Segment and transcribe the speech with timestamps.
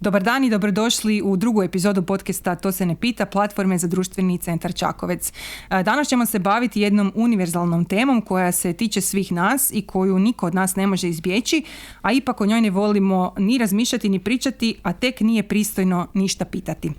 [0.00, 4.38] Dobar dan i dobrodošli u drugu epizodu podcasta To se ne pita, platforme za društveni
[4.38, 5.32] centar Čakovec.
[5.70, 10.18] E, danas ćemo se baviti jednom univerzalnom temom koja se tiče svih nas i koju
[10.18, 11.64] niko od nas ne može izbjeći,
[12.02, 16.44] a ipak o njoj ne volimo ni razmišljati ni pričati, a tek nije pristojno ništa
[16.44, 16.92] pitati.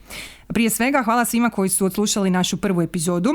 [0.48, 3.34] Prije svega hvala svima koji su odslušali našu prvu epizodu.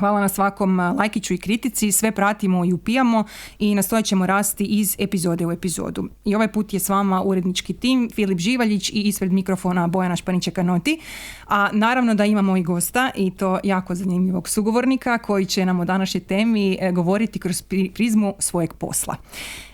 [0.00, 3.24] Hvala na svakom lajkiću i kritici, sve pratimo i upijamo
[3.58, 6.08] i nastojat ćemo rasti iz epizode u epizodu.
[6.24, 11.00] I ovaj put je s vama urednički tim, Filip Živaljić i ispred mikrofona Bojana Španića-Kanoti.
[11.48, 15.84] A naravno da imamo i gosta i to jako zanimljivog sugovornika koji će nam o
[15.84, 17.62] današnjoj temi e, govoriti kroz
[17.94, 19.16] prizmu svojeg posla.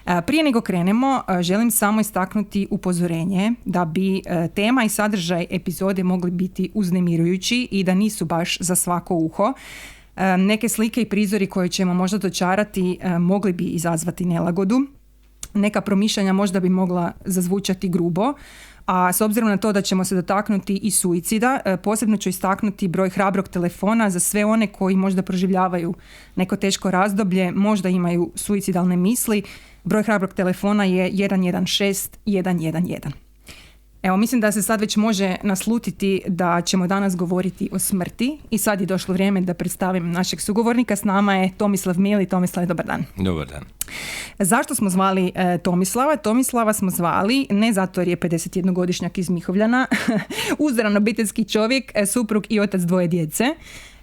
[0.06, 4.22] E, prije nego krenemo, e, želim samo istaknuti upozorenje da bi
[4.54, 9.54] tema i sadržaj epizode mogli biti uznemirujući i da nisu baš za svako uho.
[10.38, 14.80] Neke slike i prizori koje ćemo možda dočarati mogli bi izazvati nelagodu.
[15.54, 18.34] Neka promišljanja možda bi mogla zazvučati grubo,
[18.86, 22.88] a s obzirom na to da ćemo se dotaknuti i suicida, e, posebno ću istaknuti
[22.88, 25.94] broj hrabrog telefona za sve one koji možda proživljavaju
[26.36, 29.42] neko teško razdoblje, možda imaju suicidalne misli.
[29.84, 33.25] Broj hrabrog telefona je 116 111.
[34.02, 38.58] Evo, mislim da se sad već može naslutiti da ćemo danas govoriti o smrti i
[38.58, 40.96] sad je došlo vrijeme da predstavim našeg sugovornika.
[40.96, 42.26] S nama je Tomislav Mili.
[42.26, 43.04] Tomislav, dobar dan.
[43.16, 43.64] Dobar dan.
[44.38, 46.16] Zašto smo zvali e, Tomislava?
[46.16, 49.86] Tomislava smo zvali ne zato jer je 51-godišnjak iz Mihovljana,
[50.58, 53.44] uzdan obiteljski čovjek, e, suprug i otac dvoje djece.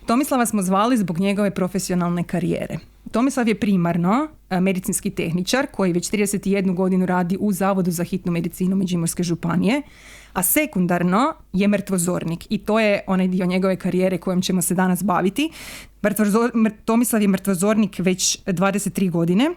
[0.06, 2.78] Tomislava smo zvali zbog njegove profesionalne karijere.
[3.14, 8.32] Tomislav je primarno e, medicinski tehničar koji već 31 godinu radi u Zavodu za hitnu
[8.32, 9.82] medicinu Međimurske županije,
[10.34, 15.04] a sekundarno je mrtvozornik i to je onaj dio njegove karijere kojom ćemo se danas
[15.04, 15.52] baviti.
[16.86, 19.52] Tomislav je mrtvozornik već 23 godine,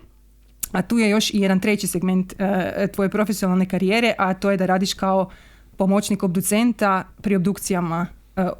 [0.72, 4.56] a tu je još i jedan treći segment e, tvoje profesionalne karijere, a to je
[4.56, 5.30] da radiš kao
[5.76, 8.06] pomoćnik obducenta pri obdukcijama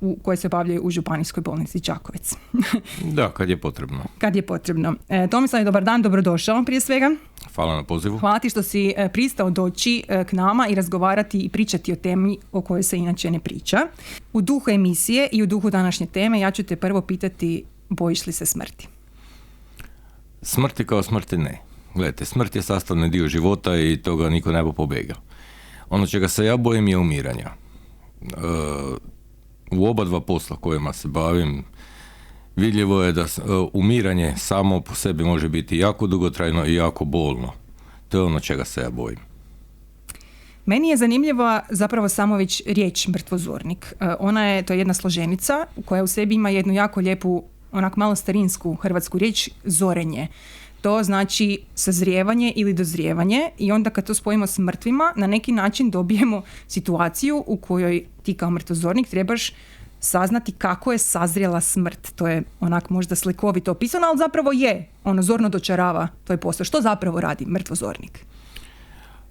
[0.00, 2.34] u, koje se obavljaju u Županijskoj bolnici Čakovec.
[3.16, 4.04] da, kad je potrebno.
[4.18, 4.94] Kad je potrebno.
[5.08, 7.10] E, Tomislav, dobar dan, dobrodošao prije svega.
[7.54, 8.18] Hvala na pozivu.
[8.18, 11.96] Hvala ti što si e, pristao doći e, k nama i razgovarati i pričati o
[11.96, 13.78] temi o kojoj se inače ne priča.
[14.32, 18.32] U duhu emisije i u duhu današnje teme ja ću te prvo pitati bojiš li
[18.32, 18.88] se smrti?
[20.42, 21.60] Smrti kao smrti ne.
[21.94, 25.16] Gledajte, smrt je sastavni dio života i toga niko ne bo pobegao.
[25.90, 27.50] Ono čega se ja bojim je umiranja.
[28.22, 28.36] E,
[29.70, 31.64] u oba dva posla kojima se bavim
[32.56, 33.26] vidljivo je da e,
[33.72, 37.52] umiranje samo po sebi može biti jako dugotrajno i jako bolno.
[38.08, 39.18] To je ono čega se ja bojim.
[40.66, 43.94] Meni je zanimljiva zapravo samo već riječ mrtvozornik.
[44.00, 47.96] E, ona je, to je jedna složenica koja u sebi ima jednu jako lijepu, onak
[47.96, 50.28] malo starinsku hrvatsku riječ, zorenje
[50.86, 55.90] to znači sazrijevanje ili dozrijevanje i onda kad to spojimo s mrtvima, na neki način
[55.90, 59.52] dobijemo situaciju u kojoj ti kao mrtvozornik trebaš
[60.00, 62.12] saznati kako je sazrijela smrt.
[62.16, 64.88] To je onak možda slikovito opisano, ali zapravo je.
[65.04, 66.64] Ono zorno dočarava to je posao.
[66.64, 68.24] Što zapravo radi mrtvozornik?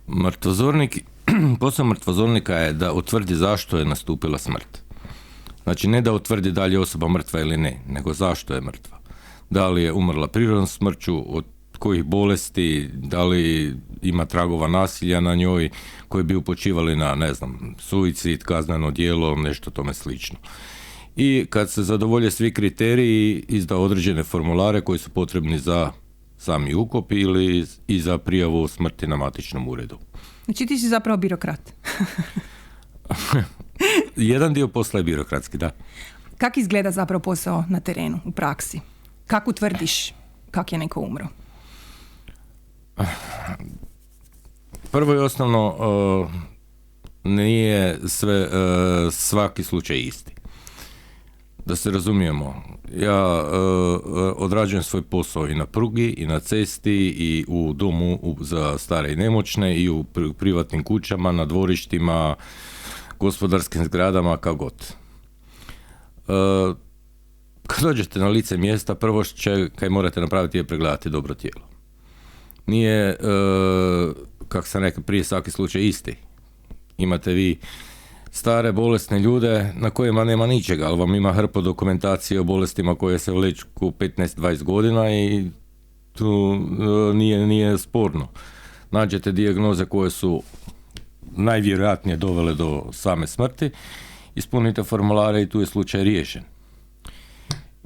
[0.08, 1.04] Mrtvozornik,
[1.60, 4.84] posao mrtvozornika je da utvrdi zašto je nastupila smrt.
[5.64, 9.05] Znači ne da utvrdi da li je osoba mrtva ili ne, nego zašto je mrtva
[9.50, 11.46] da li je umrla prirodnom smrću, od
[11.80, 15.70] kojih bolesti, da li ima tragova nasilja na njoj
[16.08, 20.40] koji bi upočivali na, ne znam, suicid, kazneno djelo, nešto tome slično.
[21.16, 25.92] I kad se zadovolje svi kriteriji, izda određene formulare koji su potrebni za
[26.38, 29.98] sami ukop ili i za prijavu smrti na matičnom uredu.
[30.46, 31.74] Znači ti si zapravo birokrat.
[34.16, 35.72] Jedan dio posla je birokratski, da.
[36.38, 38.80] Kako izgleda zapravo posao na terenu, u praksi?
[39.28, 40.14] Kako tvrdiš
[40.52, 41.28] kak je neko umro?
[44.92, 46.32] Prvo i osnovno uh,
[47.24, 50.36] nije sve, uh, svaki slučaj isti.
[51.66, 52.64] Da se razumijemo,
[52.98, 54.02] ja uh,
[54.38, 59.16] odrađujem svoj posao i na prugi, i na cesti, i u domu za stare i
[59.16, 60.06] nemoćne, i u
[60.38, 62.36] privatnim kućama, na dvorištima,
[63.20, 64.96] gospodarskim zgradama, kako god.
[67.68, 71.62] Kad dođete na lice mjesta, prvo će, kaj morate napraviti je pregledati dobro tijelo.
[72.66, 73.16] Nije, e,
[74.48, 76.16] kako sam rekao, prije svaki slučaj isti.
[76.98, 77.60] Imate vi
[78.32, 83.20] stare bolesne ljude na kojima nema ničega, ali vam ima hrpu dokumentacije o bolestima koje
[83.20, 85.50] se vleću 15-20 godina i
[86.14, 88.28] tu e, nije, nije sporno.
[88.92, 90.44] Nađete dijagnoze koje su
[91.22, 93.70] najvjerojatnije dovele do same smrti,
[94.36, 96.44] ispunite formulare i tu je slučaj riješen.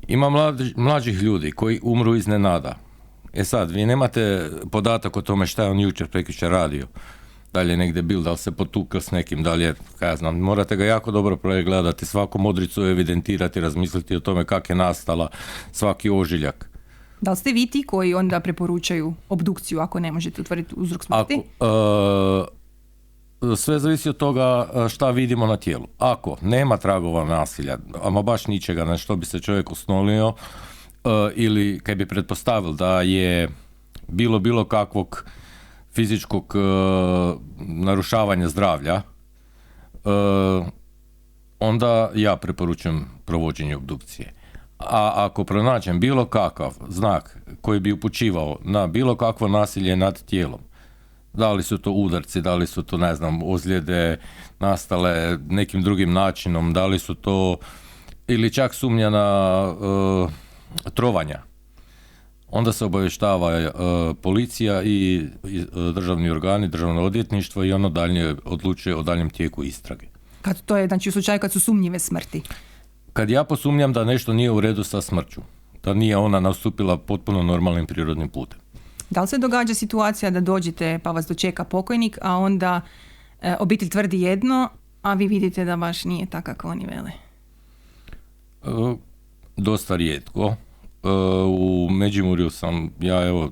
[0.09, 2.75] Ima mlađ, mlađih ljudi koji umru iznenada.
[3.33, 6.87] E sad, vi nemate podatak o tome šta je on jučer prekjučer radio.
[7.53, 10.09] da li je negdje bil, da li se potukao s nekim, da li je, kaj
[10.09, 14.75] ja znam, morate ga jako dobro pregledati, svaku modricu evidentirati, razmisliti o tome kak je
[14.75, 15.29] nastala
[15.71, 16.69] svaki ožiljak.
[17.21, 21.41] Da li ste vi ti koji onda preporučaju obdukciju ako ne možete utvrditi uzrok smrti?
[21.59, 22.58] Ako, e,
[23.55, 25.87] sve zavisi od toga e, šta vidimo na tijelu.
[25.97, 30.33] Ako nema tragova nasilja, ama baš ničega na što bi se čovjek osnolio,
[31.03, 33.49] e, ili kaj bi pretpostavil da je
[34.07, 35.25] bilo bilo kakvog
[35.93, 36.53] fizičkog
[37.59, 39.01] narušavanja zdravlja,
[41.59, 44.33] onda ja preporučujem provođenje obdukcije.
[44.79, 50.59] A ako pronađem bilo kakav znak koji bi upućivao na bilo kakvo nasilje nad tijelom,
[51.33, 54.19] da li su to udarci, da li su to, ne znam, ozljede
[54.59, 57.57] nastale nekim drugim načinom, da li su to
[58.27, 60.31] ili čak sumnja na uh,
[60.93, 61.41] trovanja,
[62.47, 63.71] onda se obavještava uh,
[64.21, 70.05] policija i, i državni organi, državno odvjetništvo i ono dalje odlučuje o daljem tijeku istrage.
[70.41, 72.41] Kad to je, znači u slučaju kad su sumnjive smrti?
[73.13, 75.41] kad ja posumnjam da nešto nije u redu sa smrću,
[75.83, 78.59] da nije ona nastupila potpuno normalnim prirodnim putem.
[79.09, 82.81] Da li se događa situacija da dođete pa vas dočeka pokojnik, a onda
[83.41, 84.69] e, obitelj tvrdi jedno,
[85.01, 87.11] a vi vidite da baš nije tako kako oni vele?
[88.63, 88.95] E,
[89.57, 90.55] dosta rijetko.
[91.03, 91.09] E,
[91.47, 93.51] u Međimurju sam, ja evo,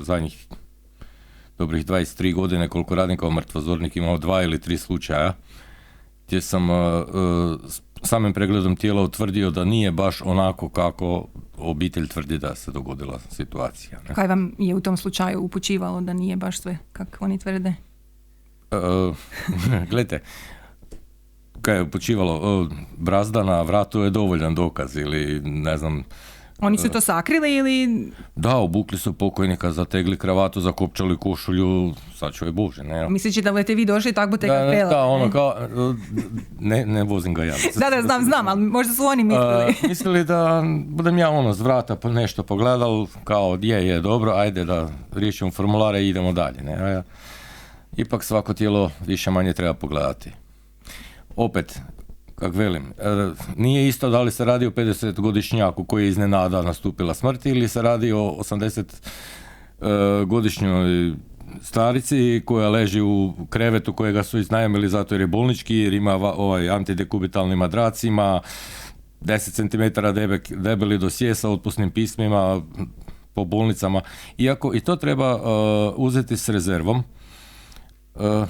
[0.00, 0.46] zadnjih
[1.58, 5.34] dobrih 23 godine koliko radim kao mrtvozornik imao dva ili tri slučaja
[6.26, 6.68] gdje sam
[8.02, 11.26] samim pregledom tijela utvrdio da nije baš onako kako
[11.58, 13.98] obitelj tvrdi da se dogodila situacija.
[14.08, 14.14] Ne?
[14.14, 17.74] Kaj vam je u tom slučaju upućivalo da nije baš sve kako oni tvrde?
[18.70, 19.16] Uh,
[19.90, 20.22] gledajte,
[21.62, 26.04] kaj je upućivalo, uh, brazda na vratu je dovoljan dokaz ili ne znam,
[26.60, 28.12] oni su to sakrili ili...
[28.36, 33.08] Da, obukli su pokojnika, zategli kravatu, zakopčali košulju, sad je Bože, ne.
[33.10, 35.54] Mislići da budete vi došli tako budete da, ne, da, ono kao,
[36.60, 37.54] ne, ne vozim ga ja.
[37.76, 39.74] da, da, znam, znam, ali možda su oni mislili.
[39.88, 44.64] mislili da budem ja ono s vrata pa nešto pogledal, kao je, je, dobro, ajde
[44.64, 47.02] da riješimo formulare i idemo dalje, ne.
[47.96, 50.30] Ipak svako tijelo više manje treba pogledati.
[51.36, 51.80] Opet,
[52.38, 57.14] kak velim, e, nije isto da li se radi o 50-godišnjaku koji je iznenada nastupila
[57.14, 58.36] smrt ili se radi o
[59.80, 61.14] 80-godišnjoj
[61.62, 66.70] starici koja leži u krevetu kojega su iznajmili zato jer je bolnički, jer ima ovaj
[66.70, 68.40] antidekubitalni madrac, ima
[69.20, 69.82] 10 cm
[70.62, 72.62] debeli dosje sa otpusnim pismima
[73.34, 74.00] po bolnicama.
[74.38, 75.42] Iako i to treba uh,
[75.96, 77.02] uzeti s rezervom.
[78.14, 78.48] Uh,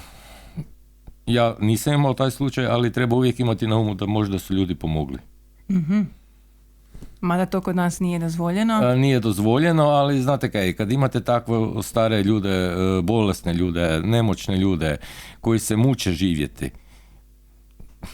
[1.29, 4.75] ja nisam imao taj slučaj, ali treba uvijek imati na umu da možda su ljudi
[4.75, 5.19] pomogli.
[5.71, 6.09] Mm-hmm.
[7.21, 8.75] Mada to kod nas nije dozvoljeno?
[8.75, 14.57] A, nije dozvoljeno, ali znate kaj, kad imate takve stare ljude, e, bolesne ljude, nemoćne
[14.57, 14.97] ljude,
[15.41, 16.71] koji se muče živjeti,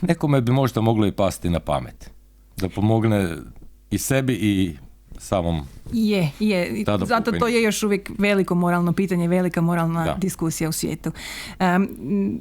[0.01, 2.11] nekome bi možda moglo i pasti na pamet.
[2.57, 3.29] Da pomogne
[3.91, 4.77] i sebi i
[5.19, 6.85] samom je, je.
[7.05, 11.13] Zato to je još uvijek veliko moralno pitanje, velika moralna diskusija u svijetu.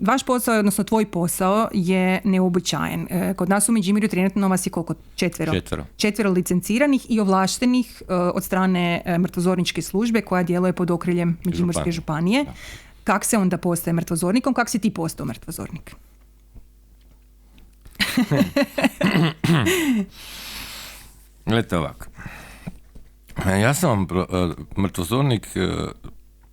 [0.02, 3.08] vaš posao, odnosno tvoj posao je neobičajen.
[3.10, 4.94] E, kod nas u Međimurju trenutno vas je koliko?
[5.16, 5.54] Četvero.
[5.54, 5.86] Četvero.
[5.98, 11.92] Četvero licenciranih i ovlaštenih e, od strane e, mrtvozorničke službe koja djeluje pod okriljem Međimurske
[11.92, 12.46] županije.
[13.04, 14.54] Kak se onda postaje mrtvozornikom?
[14.54, 15.96] Kak si ti postao mrtvozornik?
[21.46, 22.06] Gledajte ovako.
[23.46, 25.70] E, ja sam e, mrtvozornik, e,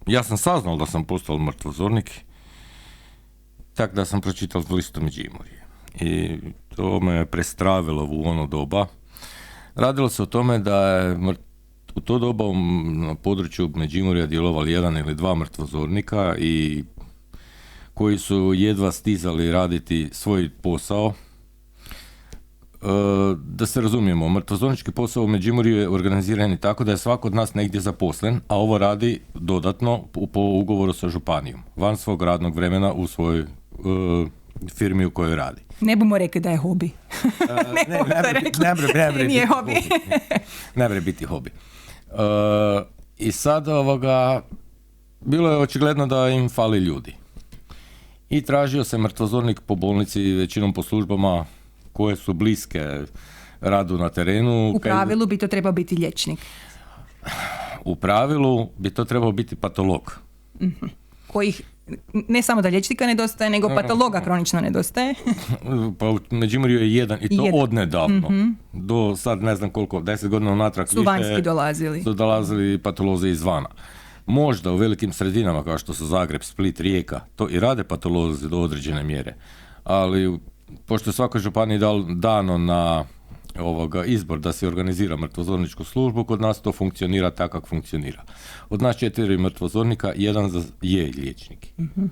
[0.07, 2.11] ja sam saznal da sam postao mrtvozornik
[3.75, 5.65] tak da sam pročitao listu Međimurje.
[6.01, 6.39] I
[6.77, 8.87] to me prestravilo u ono doba.
[9.75, 11.19] Radilo se o tome da je
[11.95, 12.45] u to doba
[12.85, 16.85] na području Međimurja djelovali jedan ili dva mrtvozornika i
[17.95, 21.13] koji su jedva stizali raditi svoj posao
[23.37, 27.55] da se razumijemo, mrtvozornički posao u Međimurju je organiziran tako da je svako od nas
[27.55, 33.07] negdje zaposlen, a ovo radi dodatno po ugovoru sa županijom, van svog radnog vremena u
[33.07, 34.29] svojoj uh,
[34.75, 35.61] firmi u kojoj radi.
[35.81, 36.91] Ne bomo rekli da je hobi.
[37.49, 38.05] ne, ne,
[39.15, 39.75] ne, Nije hobi.
[40.75, 41.51] ne bre biti hobi.
[42.11, 42.19] Uh,
[43.27, 44.43] I sad ovoga,
[45.21, 47.15] bilo je očigledno da im fali ljudi.
[48.31, 51.45] I tražio se mrtvozornik po bolnici, većinom po službama
[51.93, 53.01] koje su bliske
[53.61, 54.73] radu na terenu.
[54.75, 56.39] U pravilu bi to trebao biti liječnik.
[57.85, 60.19] U pravilu bi to trebao biti patolog.
[60.61, 60.87] Mhm.
[61.27, 61.63] Kojih
[62.29, 65.15] ne samo da liječnika nedostaje, nego patologa kronično nedostaje.
[65.99, 67.61] pa u Međimurju je jedan i to jedan.
[67.61, 68.31] odnedavno.
[68.31, 72.03] mm Do sad ne znam koliko, deset godina unatrag su vanjski dolazili.
[72.03, 73.69] Su dolazili patolozi izvana.
[74.27, 78.59] Možda u velikim sredinama kao što su Zagreb, Split, Rijeka, to i rade patolozi do
[78.61, 79.35] određene mjere.
[79.85, 80.39] Ali
[80.87, 81.81] pošto je svakoj županiji
[82.15, 83.05] dano na
[83.59, 88.23] ovoga izbor da se organizira mrtvozorničku službu, kod nas to funkcionira tako kako funkcionira.
[88.71, 90.51] Od nas četiri mrtvozornika, jedan
[90.83, 91.67] je liječnik.
[91.79, 92.07] mm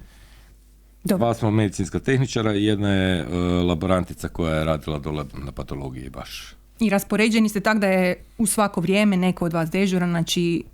[1.04, 3.26] Dva smo medicinska tehničara i jedna je e,
[3.62, 6.54] laborantica koja je radila dole na patologiji baš.
[6.80, 10.64] I raspoređeni ste tako da je u svako vrijeme neko od vas dežuran, znači...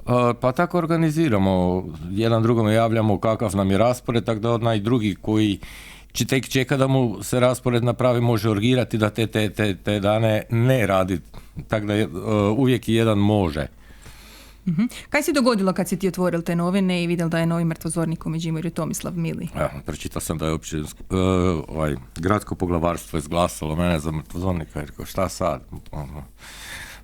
[0.41, 5.59] pa tako organiziramo, jedan drugome javljamo kakav nam je raspored, tako da onaj drugi koji
[6.15, 10.01] će tek čeka da mu se raspored napravi, može orgirati da te, te, te, te
[10.01, 11.21] dane ne radi,
[11.69, 13.67] tako da uh, uvijek jedan može.
[14.67, 14.89] Uh-huh.
[15.11, 18.27] Kaj se dogodilo kad si ti otvoril te novine i vidjel da je novi mrtvozornik
[18.27, 19.49] u Međimurju Tomislav Mili?
[19.57, 20.87] Ja, pročitao sam da je uopće uh,
[21.69, 25.63] ovaj, gradsko poglavarstvo izglasalo mene za mrtvozornika i rekao šta sad?
[25.91, 26.25] Ono,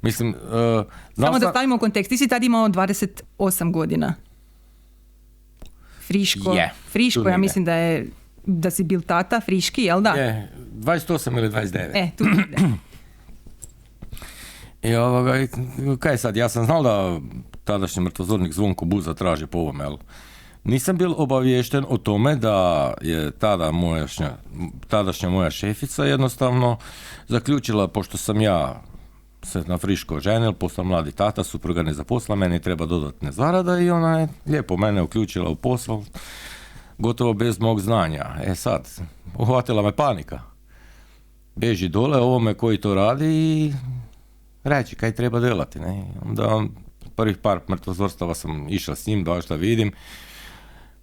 [0.02, 0.86] mislim, uh,
[1.16, 4.14] Samo da stavimo u kontekst, ti si tad imao 28 godina.
[6.06, 8.06] Friško, yeah, Friško, ja mislim da je
[8.46, 10.10] da si bil tata, friški, jel da?
[10.10, 11.90] Je, 28 ili 29.
[11.94, 12.24] E, tu
[14.88, 15.34] I ovoga,
[15.98, 17.20] kaj sad, ja sam znal da
[17.64, 19.96] tadašnji mrtvozornik Zvonko Buza traži po ovome, jel?
[20.64, 24.30] Nisam bil obaviješten o tome da je tada mojašnja,
[24.88, 26.76] tadašnja moja šefica jednostavno
[27.28, 28.82] zaključila, pošto sam ja
[29.42, 33.90] se na friško ženil, postao mladi tata, supruga ne zaposla, meni treba dodatne zarada i
[33.90, 36.04] ona je lijepo mene uključila u posao
[37.00, 38.26] gotovo bez mog znanja.
[38.44, 38.88] E sad,
[39.38, 40.40] uhvatila me panika.
[41.56, 43.72] Beži dole ovome koji to radi i
[44.64, 45.80] reći kaj treba delati.
[45.80, 46.04] Ne?
[46.24, 46.62] Onda
[47.16, 49.92] prvih par mrtvozorstava sam išao s njim, da vidim.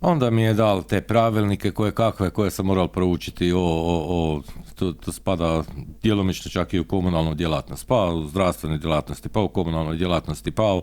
[0.01, 4.41] Onda mi je dal te pravilnike koje kakve, koje sam moral proučiti, o, o, o
[4.75, 5.63] to, to, spada
[6.03, 10.73] djelomično čak i u komunalnu djelatnost, pa u zdravstvenoj djelatnosti, pa u komunalnoj djelatnosti, pa
[10.73, 10.81] u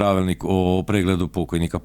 [0.00, 1.78] pravilnik o pregledu pokojnika,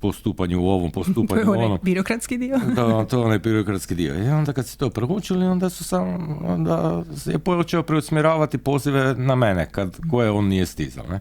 [0.00, 1.78] postupanju u ovom, postupanju u onom.
[1.82, 2.58] birokratski dio.
[2.76, 4.24] da, to je onaj birokratski dio.
[4.24, 9.34] I onda kad se to proučili, onda su sam, onda je počeo preusmjeravati pozive na
[9.34, 11.06] mene, kad, koje on nije stizao.
[11.06, 11.20] Ne?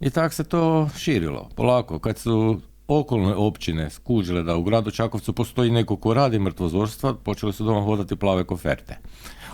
[0.00, 1.98] I tako se to širilo, polako.
[1.98, 7.52] Kad su okolne općine skužile da u gradu Čakovcu postoji neko ko radi mrtvozorstva, počeli
[7.52, 8.98] su doma hodati plave koferte.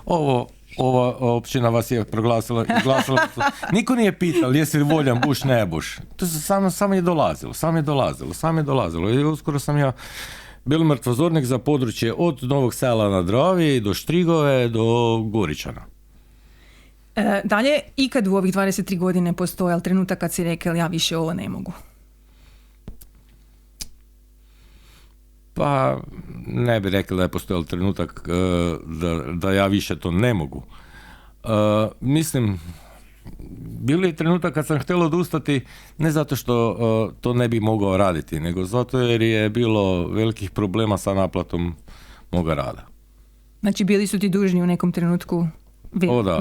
[0.06, 0.46] Ovo
[0.76, 3.18] ova općina vas je proglasila, izglasila.
[3.72, 5.98] Niko nije pitao jesi li voljan buš, ne buš.
[6.16, 9.10] To se samo, samo je dolazilo, samo je dolazilo, samo je dolazilo.
[9.10, 9.92] I uskoro sam ja
[10.64, 15.86] bil mrtvozornik za područje od Novog sela na Dravi do Štrigove do Goričana.
[17.16, 21.34] E, dalje, ikad u ovih 23 godine postojal trenutak kad si rekel ja više ovo
[21.34, 21.72] ne mogu?
[25.54, 26.00] Pa
[26.46, 28.32] ne bi rekli da je postojao trenutak e,
[28.86, 30.62] da, da ja više to ne mogu.
[31.44, 31.48] E,
[32.00, 32.60] mislim,
[33.80, 35.60] bili je trenutak kad sam htjela odustati
[35.98, 36.76] ne zato što
[37.10, 41.74] e, to ne bi mogao raditi, nego zato jer je bilo velikih problema sa naplatom
[42.30, 42.86] moga rada.
[43.60, 45.46] Znači bili su ti dužni u nekom trenutku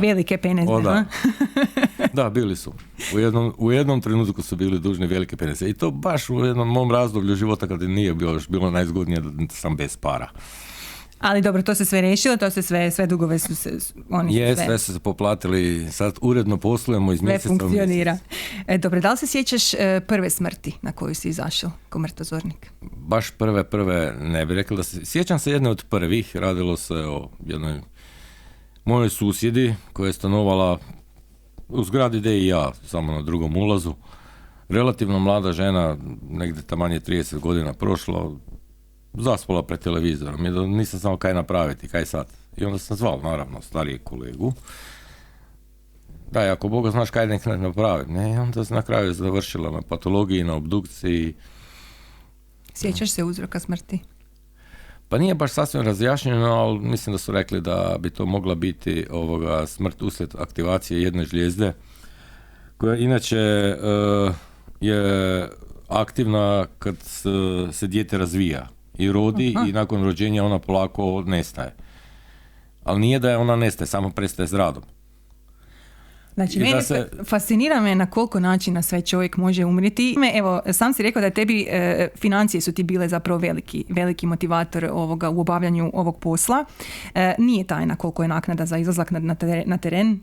[0.01, 0.72] velike peneze.
[0.84, 1.06] da.
[2.13, 2.74] da, bili su.
[3.16, 5.70] U jednom, u jednom trenutku su bili dužni velike peneze.
[5.70, 9.56] I to baš u jednom mom razdoblju života kada nije bilo, još bilo najzgodnije da
[9.56, 10.30] sam bez para.
[11.20, 13.78] Ali dobro, to se sve riješilo, to se sve, sve dugove su se,
[14.10, 14.66] oni Je, sve.
[14.66, 18.18] sve su se poplatili, sad uredno poslujemo iz mjeseca funkcionira.
[18.68, 22.72] E, dobro, da li se sjećaš e, prve smrti na koju si izašao ko mrtozornik?
[22.82, 26.94] Baš prve, prve, ne bih rekla da se, sjećam se jedne od prvih, radilo se
[26.94, 27.82] o jednoj
[28.86, 30.80] moje susjedi koja je stanovala
[31.70, 33.94] u zgradi gdje i ja, samo na drugom ulazu.
[34.70, 35.98] Relativno mlada žena,
[36.30, 38.32] negdje tamanje 30 godina prošla,
[39.14, 42.28] zaspala pred televizorom i nisam znao kaj napraviti, kaj sad.
[42.58, 44.54] I onda sam zvao, naravno, starijeg kolegu.
[46.32, 47.46] Da, ako Boga znaš kaj nek.
[48.08, 51.34] Ne, I onda se na kraju završila na patologiji, na obdukciji.
[52.74, 54.00] Sjećaš se uzroka smrti?
[55.10, 59.08] Pa nije baš sasvim razjašnjeno, ali mislim da su rekli da bi to mogla biti
[59.12, 61.74] ovoga smrt uslijed aktivacije jedne žlijezde,
[62.78, 64.36] koja inače uh,
[64.82, 65.50] je
[65.88, 66.96] aktivna kad
[67.72, 71.75] se dijete razvija i rodi i nakon rođenja ona polako nestaje.
[72.84, 74.84] Ali nije da je ona nestaje, samo prestaje s radom.
[76.39, 77.10] Znači, meni se...
[77.25, 80.15] fascinira me na koliko načina sve čovjek može umriti.
[80.34, 84.86] Evo, sam si rekao da tebi e, financije su ti bile zapravo veliki, veliki motivator
[84.86, 86.65] ovoga u obavljanju ovog posla.
[87.15, 90.19] E, nije tajna koliko je naknada za izlazak na, na teren?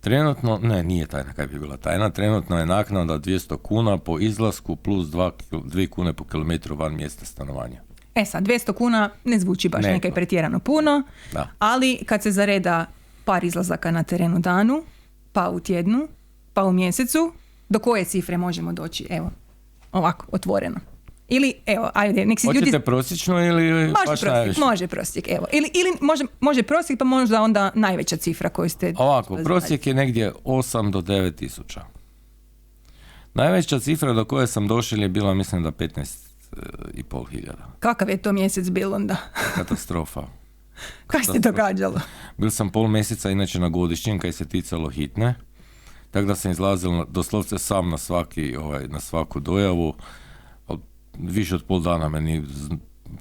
[0.00, 2.10] Trenutno, ne, nije tajna kaj bi bila tajna.
[2.10, 7.24] Trenutno je naknada 200 kuna po izlasku plus 2, 2 kune po kilometru van mjesta
[7.24, 7.80] stanovanja.
[8.14, 11.48] E sad, 200 kuna ne zvuči baš ne, nekaj pretjerano puno, da.
[11.58, 12.86] ali kad se zareda
[13.24, 14.82] par izlazaka na terenu danu,
[15.32, 16.08] pa u tjednu,
[16.52, 17.32] pa u mjesecu,
[17.68, 19.06] do koje cifre možemo doći?
[19.10, 19.30] Evo.
[19.92, 20.80] Ovako, otvoreno.
[21.28, 22.84] Ili, evo, ajde, nek si Hoćete ljudi...
[22.84, 25.46] prosječno ili Može baš prosjek, može prosjek, evo.
[25.52, 28.94] Ili, ili može, može prosjek, pa možda onda najveća cifra koju ste...
[28.96, 31.80] Ovako, prosjek je negdje 8 do 9 tisuća.
[33.34, 36.16] Najveća cifra do koje sam došao je bila, mislim da 15
[36.94, 37.66] i pol hiljada.
[37.80, 39.16] Kakav je to mjesec bil onda?
[39.54, 40.22] Katastrofa.
[41.06, 42.00] Kaj se događalo?
[42.38, 45.34] Bil sam pol mjeseca inače na godišnjem kaj se ticalo hitne.
[46.10, 49.94] Tako da sam izlazil doslovce sam na svaki, ovaj, na svaku dojavu.
[51.18, 52.44] Više od pol dana meni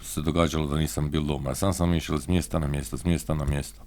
[0.01, 1.55] se događalo da nisam bil doma.
[1.55, 3.81] Sam sam išao s mjesta na mjesto, s mjesta na mjesto.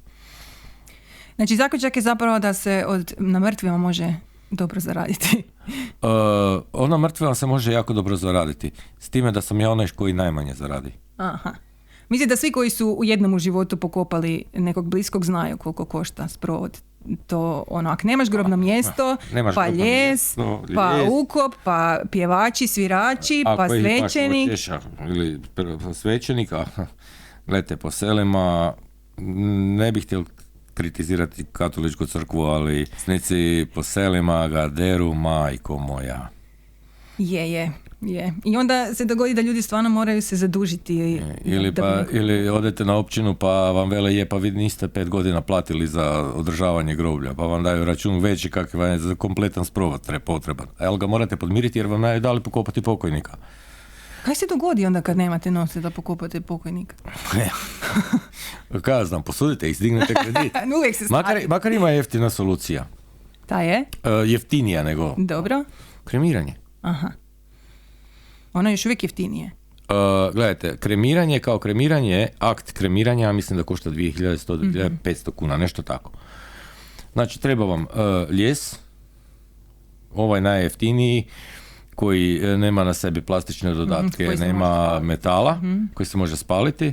[1.37, 4.15] Znači, zaključak je zapravo da se od, na mrtvima može
[4.51, 5.43] dobro zaraditi.
[6.03, 6.11] Uh,
[6.73, 8.71] ona mrtva se može jako dobro zaraditi.
[8.99, 10.93] S time da sam ja onaj koji najmanje zaradi.
[11.17, 11.51] Aha.
[12.09, 16.29] Mislim da svi koji su u jednom u životu pokopali nekog bliskog znaju koliko košta
[16.29, 16.79] sprovod.
[17.27, 21.09] To ono, ako nemaš grobno mjesto, nemaš pa grobno ljes, mjesto, pa ljes.
[21.13, 24.51] ukop, pa pjevači, svirači, pa Ako baš svećenik.
[24.51, 24.69] hoćeš,
[25.09, 26.67] ili pr- svećenika,
[27.47, 28.75] gledajte po selima,
[29.77, 30.25] ne bih htio
[30.75, 36.29] kritizirati katoličku crkvu, ali snici po selima ga deru, majko moja.
[37.19, 37.73] Je, je,
[38.05, 38.35] je.
[38.45, 40.95] I onda se dogodi da ljudi stvarno moraju se zadužiti.
[40.95, 44.51] i- Ili, da pa, neko- ili odete na općinu pa vam vele je, pa vi
[44.51, 48.99] niste pet godina platili za održavanje groblja, pa vam daju račun veći kakav vam je
[48.99, 50.67] za kompletan sprovod tre potreban.
[50.79, 53.37] A jel ga morate podmiriti jer vam ne dali pokopati pokojnika.
[54.25, 56.97] Kaj se dogodi onda kad nemate novce da pokopate pokojnika?
[58.83, 60.53] Kaj znam, posudite ih, stignete kredit.
[60.79, 62.87] Uvijek se Makar, makar ima jeftina solucija.
[63.47, 63.85] Ta je?
[64.05, 65.65] E, jeftinija nego Dobro.
[66.05, 66.55] kremiranje.
[66.83, 67.11] Aha.
[68.55, 69.47] Ono je još uvijek jeftinije.
[69.47, 75.57] E, gledajte, kremiranje kao kremiranje, akt kremiranja, ja mislim da košta 2100 do 2500 kuna,
[75.57, 76.11] nešto tako.
[77.13, 77.87] Znači, treba vam e,
[78.33, 78.79] ljes,
[80.15, 81.25] ovaj najjeftiniji,
[81.95, 85.61] koji e, nema na sebi plastične dodatke, koji se može nema metala,
[85.95, 86.87] koji se može spaliti.
[86.87, 86.93] E,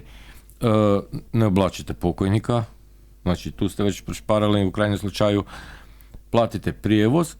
[1.33, 2.63] ne oblačite pokojnika,
[3.23, 5.43] znači tu ste već prošparali u krajnjem slučaju.
[6.29, 7.35] Platite prijevoz,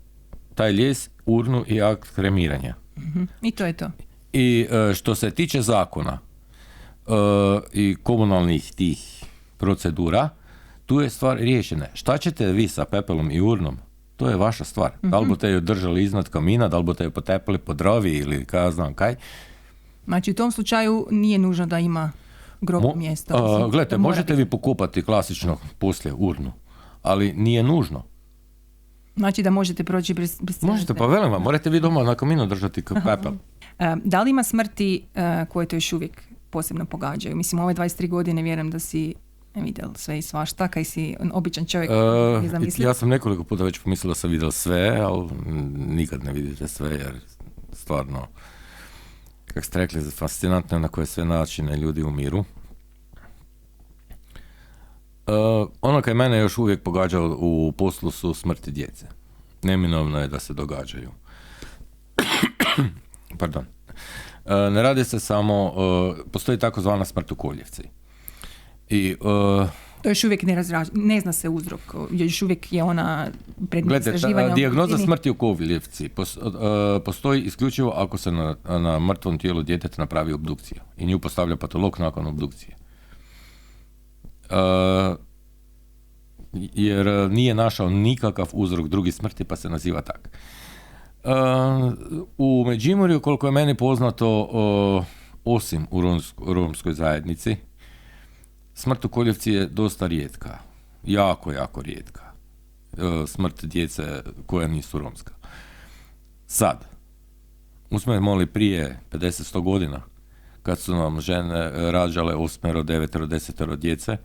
[0.55, 2.75] taj ljes, urnu i akt kremiranja.
[2.97, 3.23] Mhm.
[3.41, 3.91] I to je to.
[4.33, 6.19] I e, što se tiče zakona
[7.07, 7.11] e,
[7.73, 9.23] i komunalnih tih
[9.57, 10.29] procedura,
[10.85, 11.85] tu je stvar riješena.
[11.93, 13.77] Šta ćete vi sa pepelom i urnom?
[14.17, 14.91] To je vaša stvar.
[15.01, 18.45] Da li budete ju držali iznad kamina, da li budete ju potepali po drovi ili
[18.45, 19.15] kaj ja znam kaj.
[20.05, 22.11] Znači u tom slučaju nije nužno da ima
[22.61, 23.33] grobno Mo- mjesto.
[23.35, 24.43] a, gledajte, možete biti.
[24.43, 26.51] vi pokupati klasično poslije urnu,
[27.01, 28.03] ali nije nužno.
[29.15, 32.45] Znači da možete proći bez, bez Možete, pa velim vam, morate vi doma na kaminu
[32.45, 33.31] držati pepel.
[33.79, 37.36] E, Da li ima smrti e, koje to još uvijek posebno pogađaju?
[37.36, 39.13] Mislim, ove 23 godine vjerujem da si
[39.55, 44.10] vidjel sve i svašta, kaj si običan čovjek E, ja sam nekoliko puta već pomislio
[44.12, 45.29] da sam vidio sve, ali
[45.75, 47.19] nikad ne vidite sve jer
[47.73, 48.27] stvarno,
[49.45, 52.45] kako ste rekli, fascinantno je na koje sve načine ljudi umiru.
[55.27, 55.31] E,
[55.81, 59.05] ono kaj mene još uvijek pogađa u poslu su smrti djece.
[59.63, 61.10] Neminovno je da se događaju.
[63.37, 63.65] Pardon.
[64.45, 65.73] E, ne radi se samo,
[66.19, 67.83] e, postoji takozvana smrt u koljevci.
[68.89, 69.67] I e,
[70.01, 71.79] To još uvijek ne, razraž- ne zna se uzrok,
[72.11, 73.27] još uvijek je ona
[73.69, 74.53] predmet Gledajte, istraživanja.
[74.55, 76.37] dijagnoza smrti u Koviljevci pos-
[77.05, 81.99] postoji isključivo ako se na, na mrtvom tijelu djeteta napravi obdukcija i nju postavlja patolog
[81.99, 82.75] nakon obdukcije.
[84.49, 85.15] E,
[86.53, 90.29] jer nije našao nikakav uzrok drugi smrti pa se naziva tak.
[92.38, 94.49] U Međimurju, koliko je meni poznato,
[95.45, 97.55] osim u romsk- romskoj zajednici,
[98.73, 100.57] smrt u Koljevci je dosta rijetka.
[101.03, 102.21] Jako, jako rijetka
[102.97, 104.03] e, smrt djece
[104.45, 105.34] koja nisu romska.
[106.47, 106.86] Sad,
[107.89, 110.01] uzmemo prije 50-100 godina,
[110.63, 114.17] kad su nam žene rađale osmero, devetero, desetero djece,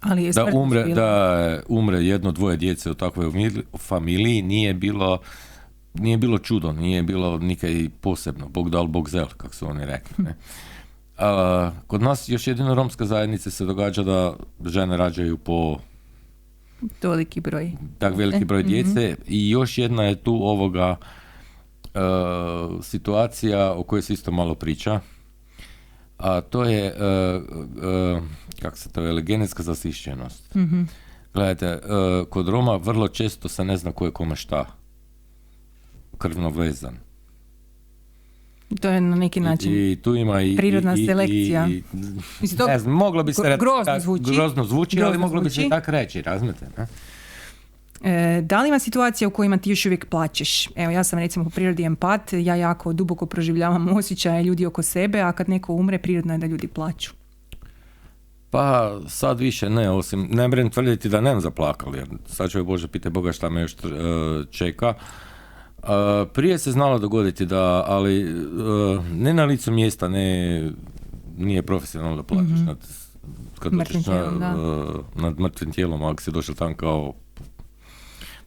[0.00, 5.18] Ali je da umre, da umre jedno, dvoje djece u takvoj familiji nije bilo
[5.94, 10.24] nije bilo čudo, nije bilo nikaj posebno, Bog dal, Bog zel, kako su oni rekli.
[10.24, 10.36] Ne?
[11.18, 15.78] A, kod nas još jedino romska zajednica se događa da žene rađaju po
[17.00, 17.72] Toliki broj.
[17.98, 21.98] tak veliki broj djece i još jedna je tu ovoga e,
[22.82, 25.00] situacija o kojoj se isto malo priča
[26.18, 28.20] a to je e, e,
[28.62, 30.56] kako se to veli, genetska zasišćenost.
[31.34, 31.80] Gledajte, e,
[32.30, 34.66] kod Roma vrlo često se ne zna ko je kome šta
[36.24, 36.96] krvno vezan.
[38.80, 39.72] To je na neki način.
[39.72, 40.56] I tu ima i...
[40.56, 41.66] Prirodna i- selekcija.
[41.68, 41.82] i-
[42.40, 44.22] Mislim, to ne znam, moglo bi se gro- reći grozno tak- zvuči.
[44.26, 45.70] grozno zvuči, ali Grozno moglo bi se zvuči.
[45.70, 46.66] tak reći, razumete?
[46.78, 46.86] Ne?
[48.04, 50.68] E, da li ima situacija u kojima ti još uvijek plaćeš?
[50.76, 55.20] Evo, ja sam recimo po prirodi empat, ja jako duboko proživljavam osjećaje ljudi oko sebe,
[55.20, 57.10] a kad neko umre, prirodno je da ljudi plaću.
[58.50, 62.88] Pa sad više ne, osim ne brem tvrditi da nemam zaplakali, jer sad čovjek Bože
[62.88, 63.76] pite Boga šta me još e,
[64.50, 64.94] čeka.
[65.84, 68.26] E, prije se znalo dogoditi da, ali e,
[69.14, 70.70] ne na licu mjesta, ne,
[71.36, 72.78] nije profesionalno da plaćaš mm nad,
[73.58, 74.54] kad Mrtvim na, tijelom, da.
[75.22, 77.12] nad mrtvim tijelom, ako si došao tam kao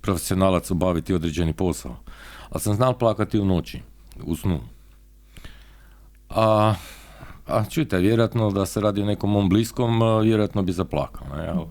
[0.01, 1.95] profesionalac obaviti određeni posao.
[2.49, 3.81] Ali sam znal plakati u noći,
[4.23, 4.59] u snu.
[6.29, 6.73] A
[7.47, 11.27] a čujte, vjerojatno da se radi o nekom mom bliskom, a, vjerojatno bi zaplakao.
[11.37, 11.47] Ne?
[11.47, 11.65] Ali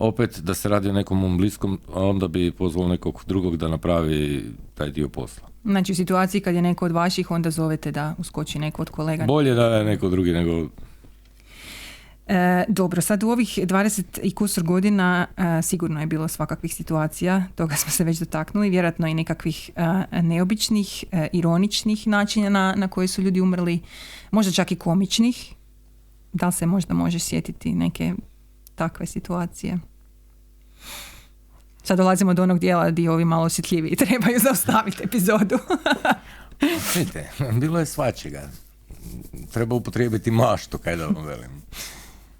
[0.00, 3.68] opet da se radi o nekom mom bliskom, a onda bi pozvao nekog drugog da
[3.68, 5.48] napravi taj dio posla.
[5.64, 9.24] Znači u situaciji kad je neko od vaših, onda zovete da uskoči neko od kolega.
[9.24, 10.68] Bolje da je neko drugi nego...
[12.26, 17.44] E, dobro, sad u ovih 20 i kusur godina e, sigurno je bilo svakakvih situacija,
[17.54, 22.88] toga smo se već dotaknuli, vjerojatno i nekakvih e, neobičnih, e, ironičnih načina na, na
[22.88, 23.80] koje su ljudi umrli,
[24.30, 25.54] možda čak i komičnih.
[26.32, 28.14] Da li se možda može sjetiti neke
[28.74, 29.78] takve situacije?
[31.82, 35.58] Sad dolazimo do onog dijela gdje ovi malo osjetljiviji trebaju zaustaviti epizodu.
[36.94, 38.42] Vidite, bilo je svačega.
[39.52, 41.62] Treba upotrijebiti maštu, kaj da vam velim.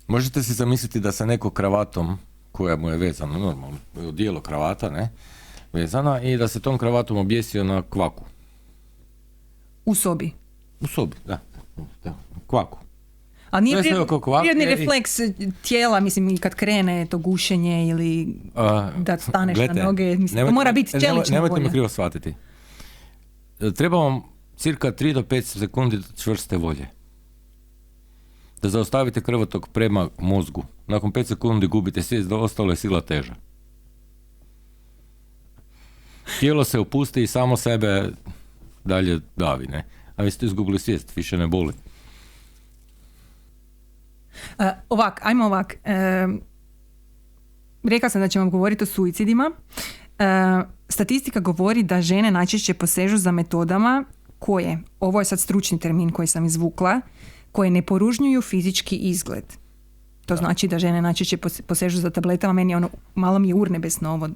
[0.06, 2.18] Možete si zamisliti da sa neko kravatom,
[2.52, 3.76] koja mu je vezana, normalno,
[4.12, 5.10] dijelo kravata, ne,
[5.72, 8.24] vezana, i da se tom kravatom objesio na kvaku.
[9.84, 10.32] U sobi.
[10.80, 11.40] U sobi, da.
[12.04, 12.14] da
[12.46, 12.78] kvaku.
[13.50, 15.16] A nije To je sve prirodni, oko kvake prirodni i- refleks
[15.62, 20.28] tijela, mislim, i kad krene to gušenje ili A, da staneš gledajte, na noge, mislim,
[20.28, 21.70] to nemojte- mora biti nemoj- čelična Nemojte me volja.
[21.70, 22.34] krivo shvatiti.
[23.60, 24.22] E, Treba vam
[24.56, 26.86] cirka 3 do 5 sekundi čvrste volje.
[28.62, 30.64] Da zaustavite krvotok prema mozgu.
[30.86, 33.34] Nakon 5 sekundi gubite svijest, da ostalo je sila teža.
[36.40, 38.08] Tijelo se opusti i samo sebe
[38.84, 39.84] dalje davi, ne?
[40.16, 41.72] A vi ste izgubili svijest, više ne boli.
[44.58, 45.76] E, ovak, ajmo ovak.
[45.84, 46.26] E,
[47.82, 49.50] rekla sam da ćemo govoriti o suicidima.
[50.18, 50.24] E,
[50.88, 54.04] statistika govori da žene najčešće posežu za metodama
[54.38, 57.00] koje, ovo je sad stručni termin koji sam izvukla,
[57.52, 59.44] koje ne poružnjuju fizički izgled.
[60.26, 63.54] To znači da žene najčešće pose- posežu za tabletama, meni je ono, malo mi je
[63.54, 64.28] urnebesno ovo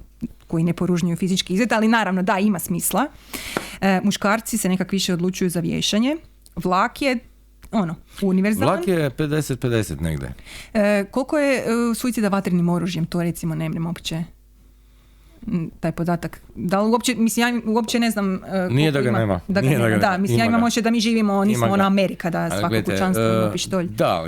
[0.47, 3.07] koji ne poružnjuju fizički izgled, ali naravno da, ima smisla.
[3.81, 6.17] E, muškarci se nekak više odlučuju za vješanje.
[6.55, 7.19] Vlak je
[7.75, 8.75] ono, univerzalan.
[8.75, 10.33] Vlak je 50-50 negdje.
[10.73, 11.63] E, koliko je e,
[11.95, 13.05] suicida vatrenim oružjem?
[13.05, 14.23] To recimo ne mrem uopće
[15.79, 16.41] taj podatak.
[16.55, 18.35] Da li uopće, mislim, ja uopće ne znam...
[18.35, 19.39] e, Nije da ga ima- nema.
[19.47, 20.67] Da, ga Nije da ga da, mislim, ja Ima imam ga.
[20.67, 21.85] oče da mi živimo, nismo Ima ona.
[21.85, 23.87] Amerika, da svako gledajte, kućanstvo ima e, pištolj.
[23.87, 24.23] Da,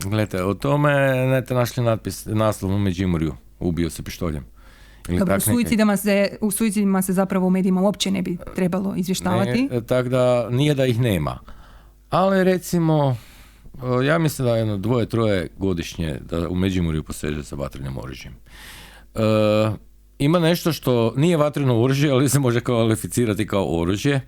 [0.00, 0.92] gledajte, o tome
[1.26, 4.44] nete našli natpis, naslov u Međimurju, ubio se pištoljem.
[5.08, 8.22] Ili Dobro, u tak neki- suicidima, se, u suicidima se zapravo u medijima uopće ne
[8.22, 9.68] bi trebalo izvještavati.
[9.70, 11.38] Ne, tak da nije da ih nema.
[12.10, 13.16] Ali recimo,
[14.00, 17.98] e, ja mislim da je jedno dvoje, troje godišnje da u Međimurju poseže sa vatrenim
[17.98, 18.34] oružjem.
[19.14, 19.20] E,
[20.18, 24.20] ima nešto što nije vatreno oružje, ali se može kvalificirati kao oružje.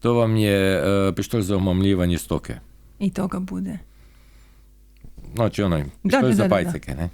[0.00, 2.54] To vam je e, pištolj za omamljivanje stoke.
[2.98, 3.78] I toga bude.
[5.34, 6.48] Znači onaj pištolj da, da, za da.
[6.48, 7.08] pajceke, ne?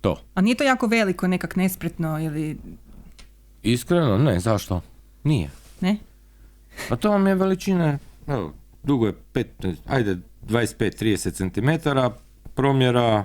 [0.00, 0.16] To.
[0.34, 2.56] A nije to jako veliko, nekak nespretno ili
[3.62, 4.80] Iskreno, ne, zašto?
[5.24, 5.50] Nije.
[5.80, 5.96] ne?
[6.90, 10.16] A to vam je veličine, evo, dugo je 15, ajde
[10.48, 11.88] 25-30 cm,
[12.54, 13.24] promjera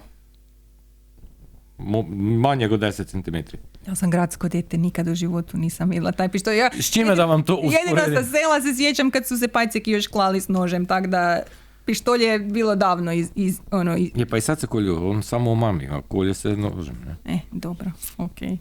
[2.39, 3.55] manje od 10 cm.
[3.87, 6.57] Ja sam gradsko dijete, nikad u životu nisam vidjela taj pištolj.
[6.57, 8.15] Ja, S čime da vam to usporedim?
[8.15, 11.41] sa sela se sjećam kad su se pajceki još klali s nožem, tako da
[11.85, 15.23] pištolj je bilo davno iz, iz ono, iz, Je, pa i sad se kolju, on
[15.23, 17.33] samo u mami, a kolje se nožem, ne?
[17.33, 18.41] e, dobro, ok.
[18.41, 18.57] E,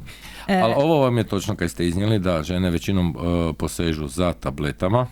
[0.48, 5.06] Ali ovo vam je točno kad ste iznijeli da žene većinom e, posežu za tabletama.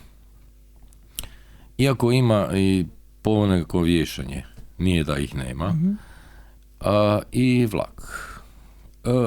[1.82, 2.86] Iako ima i
[3.22, 4.44] poneko vješanje,
[4.78, 5.74] nije da ih nema.
[6.80, 8.02] A, I vlak.
[9.04, 9.26] E,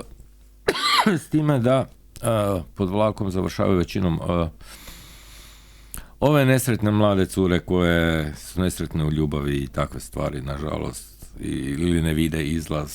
[1.17, 1.89] s time da
[2.21, 4.49] a, pod vlakom završavaju većinom a,
[6.19, 12.01] ove nesretne mlade cure koje su nesretne u ljubavi i takve stvari, nažalost, i- ili
[12.01, 12.91] ne vide izlaz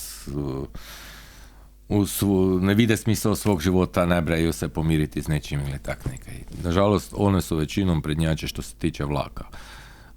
[1.91, 6.05] u, svu, ne vide smisao svog života, ne braju se pomiriti s nečim ili tak
[6.05, 6.33] nekaj.
[6.63, 9.45] Nažalost, one su većinom prednjače što se tiče vlaka.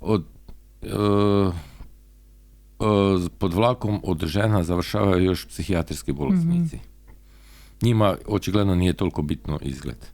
[0.00, 0.24] Od,
[0.82, 0.90] e, e,
[3.38, 6.78] pod vlakom od žena završavaju još psihijatrijski bolesnici.
[7.82, 10.06] Njima očigledno nije toliko bitno izgled.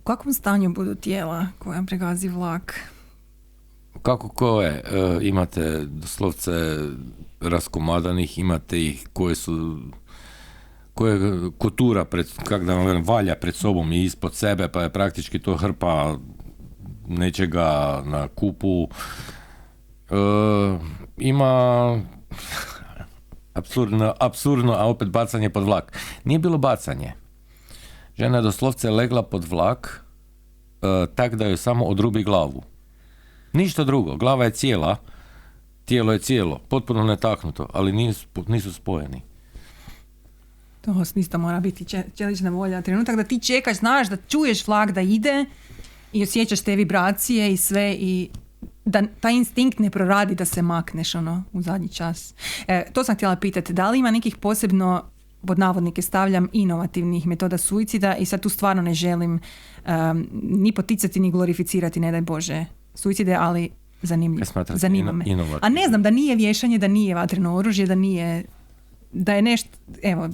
[0.00, 2.80] u kakvom stanju budu tijela koja pregazi vlak?
[4.02, 4.70] Kako koje?
[4.70, 6.52] E, imate doslovce
[7.40, 9.78] raskomadanih, imate ih koje su
[10.94, 15.38] koje kotura pred, kak da vam valja pred sobom i ispod sebe, pa je praktički
[15.38, 16.16] to hrpa
[17.08, 18.88] nečega na kupu.
[20.10, 20.16] E,
[21.18, 21.96] ima
[23.58, 25.98] apsurdno, apsurdno, a opet bacanje pod vlak.
[26.24, 27.12] Nije bilo bacanje.
[28.16, 30.04] Žena je doslovce legla pod vlak
[30.82, 32.62] e, tak da joj samo odrubi glavu.
[33.56, 34.16] Ništa drugo.
[34.16, 34.96] Glava je cijela,
[35.84, 39.22] tijelo je cijelo, potpuno netaknuto, ali nisu, nisu spojeni.
[40.80, 42.82] To isto mora biti če- čelična volja.
[42.82, 45.44] Trenutak da ti čekaš, znaš da čuješ vlak da ide
[46.12, 48.28] i osjećaš te vibracije i sve i
[48.84, 52.34] da taj instinkt ne proradi da se makneš ono u zadnji čas.
[52.68, 55.04] E, to sam htjela pitati, da li ima nekih posebno
[55.46, 59.40] pod navodnike stavljam inovativnih metoda suicida i sad tu stvarno ne želim
[60.32, 62.64] ni poticati ni glorificirati, ne daj Bože,
[62.96, 63.70] suicide, ali
[64.02, 64.40] zanimljivo.
[64.40, 65.24] Kaj smatrate Zanima me.
[65.60, 68.44] A ne znam, da nije vješanje, da nije vatreno oružje, da nije,
[69.12, 69.70] da je nešto,
[70.02, 70.28] evo,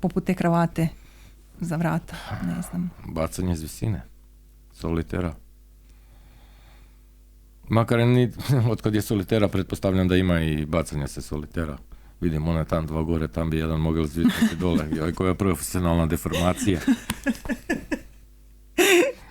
[0.00, 0.88] poput te kravate
[1.60, 2.90] za vrata, ne znam.
[3.08, 4.02] Bacanje iz visine.
[4.72, 5.34] Solitera.
[7.68, 8.32] Makar ni,
[8.72, 11.78] od kad je solitera, pretpostavljam da ima i bacanja se solitera.
[12.20, 14.88] Vidim, ona je tam dva gore, tam bi jedan mogel zvitati dole.
[14.96, 16.80] Joj, koja je profesionalna deformacija.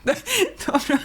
[0.68, 0.98] Dobro.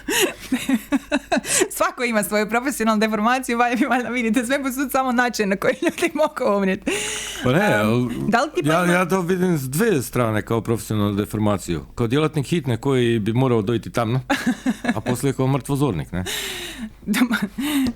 [1.70, 5.74] Svako ima svoju profesionalnu deformaciju, valjda vi valjda vidite sve posud samo način na koji
[5.82, 6.90] ljudi mogu umrijeti.
[7.44, 10.61] Pa ne, ali da li ti ja, pa- ja to vidim s dvije strane kao
[10.61, 11.85] profesionalnu deformaciju.
[11.94, 14.20] Kao djelatnik hitne koji bi morao dojiti tamno,
[14.94, 16.24] a poslije kao mrtvozornik, ne?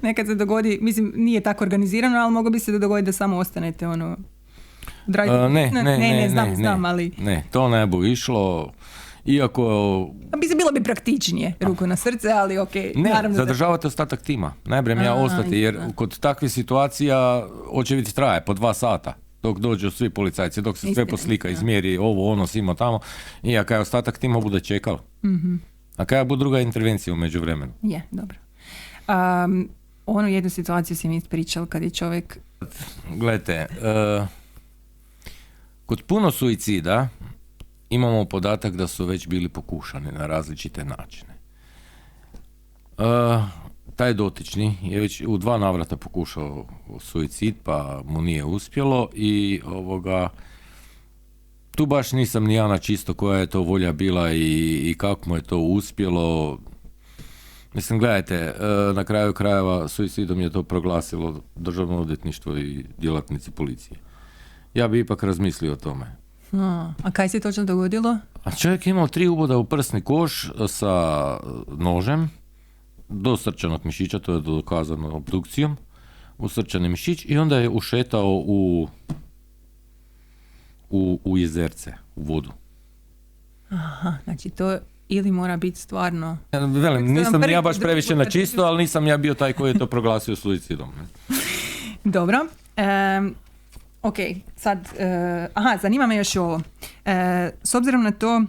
[0.03, 3.89] Nekad se dogodi, mislim, nije tako organizirano, ali moglo bi se dogoditi da samo ostanete
[3.89, 4.17] ono...
[5.07, 6.89] Dragi, A, ne, ne, ne, ne, znam, ne, znam, ne.
[6.89, 7.13] ali...
[7.19, 8.73] Ne, to ne išlo,
[9.25, 9.65] iako
[10.41, 12.75] bi se bilo bi praktičnije, ruku na srce, ali ok.
[12.75, 14.55] Ne, naravno da- zadržavate ostatak tima.
[14.65, 19.15] Najbrem ja ostati, jer kod takvih situacija očevid traje po dva sata.
[19.43, 21.61] Dok dođu svi policajci, dok se sve poslika, istina.
[21.61, 23.01] izmjeri ovo, ono, svima tamo.
[23.43, 24.99] I a kaj ostatak tima bude čekal.
[25.25, 25.55] Mhm.
[25.97, 27.73] A kaj bude druga intervencija u međuvremenu?
[27.83, 28.39] Je, dobro.
[29.09, 29.69] Um,
[30.07, 32.39] onu jednu situaciju si mi ispričal kad je čovjek...
[33.17, 33.67] Gledajte, e,
[35.87, 37.09] kod puno suicida
[37.91, 41.35] imamo podatak da su već bili pokušani na različite načine.
[42.99, 43.05] E,
[43.97, 46.67] taj dotični je već u dva navrata pokušao
[47.01, 50.29] suicid pa mu nije uspjelo i ovoga
[51.77, 55.29] tu baš nisam ni ja na čisto koja je to volja bila i, i kako
[55.29, 56.59] mu je to uspjelo.
[57.75, 58.55] Mislim, gledajte, e,
[58.95, 63.99] na kraju krajeva suicidom je to proglasilo državno odvjetništvo i djelatnici policije.
[64.75, 66.20] Ja bi ipak razmislio o tome.
[66.53, 68.19] A, a kaj se točno dogodilo?
[68.45, 71.37] A čovjek je imao tri uboda u prsni koš sa
[71.79, 72.31] nožem
[73.09, 75.77] do srčanog mišića, to je dokazano obdukcijom,
[76.39, 78.89] u srčani mišić i onda je ušetao u,
[80.91, 82.51] u, u jezerce, u vodu.
[83.71, 86.39] Aha, znači to ili mora biti stvarno...
[86.53, 89.71] Ja, Velim, nisam prvi ja baš previše na čisto, ali nisam ja bio taj koji
[89.71, 90.89] je to proglasio suicidom.
[92.05, 92.47] Dobro.
[92.77, 93.35] Em,
[94.03, 94.17] ok,
[94.57, 95.07] sad, e,
[95.55, 96.61] aha, zanima me još ovo.
[97.05, 97.13] E,
[97.63, 98.43] s obzirom na to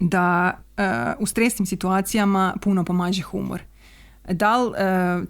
[0.00, 0.82] da e,
[1.18, 3.60] u stresnim situacijama puno pomaže humor.
[4.30, 4.72] Da li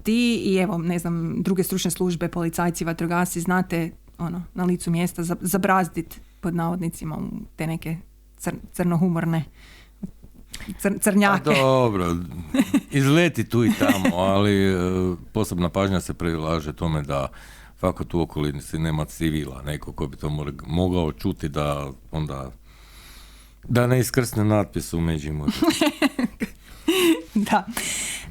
[0.03, 5.23] ti i evo, ne znam, druge stručne službe, policajci, vatrogasci, znate ono, na licu mjesta
[5.23, 7.19] za- zabrazdit pod navodnicima
[7.57, 7.97] te neke
[8.39, 9.45] cr- crnohumorne
[10.73, 11.51] cr- Pa crnjake.
[11.53, 12.17] dobro,
[12.91, 14.75] izleti tu i tamo, ali
[15.33, 17.29] posebna pažnja se prilaže tome da
[17.79, 20.31] fakat u okolici nema civila, neko ko bi to
[20.67, 22.51] mogao čuti da onda
[23.69, 25.53] da ne iskrsne natpis u Međimurju.
[27.35, 27.67] Da.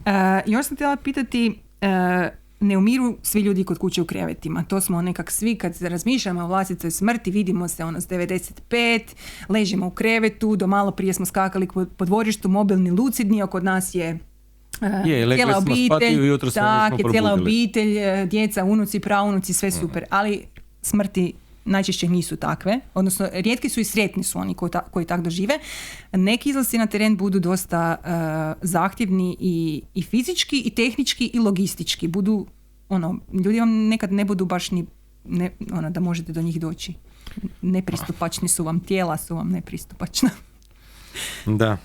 [0.05, 2.29] E, još sam htjela pitati, e,
[2.59, 4.63] ne umiru svi ljudi kod kuće u krevetima.
[4.63, 9.01] To smo nekak svi kad razmišljamo o vlastitoj smrti, vidimo se ono s 95,
[9.49, 13.95] ležimo u krevetu, do malo prije smo skakali po, dvorištu, mobilni lucidni, a kod nas
[13.95, 14.19] je
[15.05, 18.63] Je, legli cijela smo obitelj, spati i ujutro se tak, je cijela obitelj, e, djeca,
[18.63, 20.45] unuci, praunuci, sve super, ali
[20.81, 21.33] smrti
[21.65, 25.59] najčešće nisu takve, odnosno rijetki su i sretni su oni koji, ta, koji tak dožive.
[26.11, 32.07] Neki izlasci na teren budu dosta e, zahtjevni i, i fizički, i tehnički, i logistički.
[32.07, 32.45] Budu,
[32.89, 34.85] ono, ljudi vam nekad ne budu baš ni,
[35.25, 36.93] ne, ono, da možete do njih doći.
[37.61, 40.29] Nepristupačni su vam, tijela su vam nepristupačna.
[41.45, 41.77] da.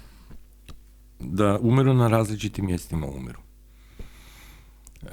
[1.20, 3.38] Da, umiru na različitim mjestima umiru.
[5.02, 5.10] E,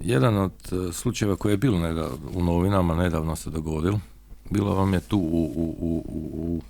[0.00, 3.94] jedan od e, slučajeva koji je bilo nedavno, u novinama nedavno se dogodil,
[4.50, 6.62] bilo vam je tu u, u, u, u, u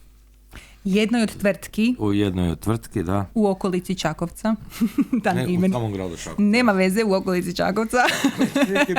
[0.85, 3.27] jednoj od tvrtki U jednoj od tvrtki, da.
[3.35, 4.55] u okolici Čakovca.
[5.25, 6.43] da Ne, imen- u samom gradu Šakovcu.
[6.43, 7.97] Nema veze u okolici Čakovca.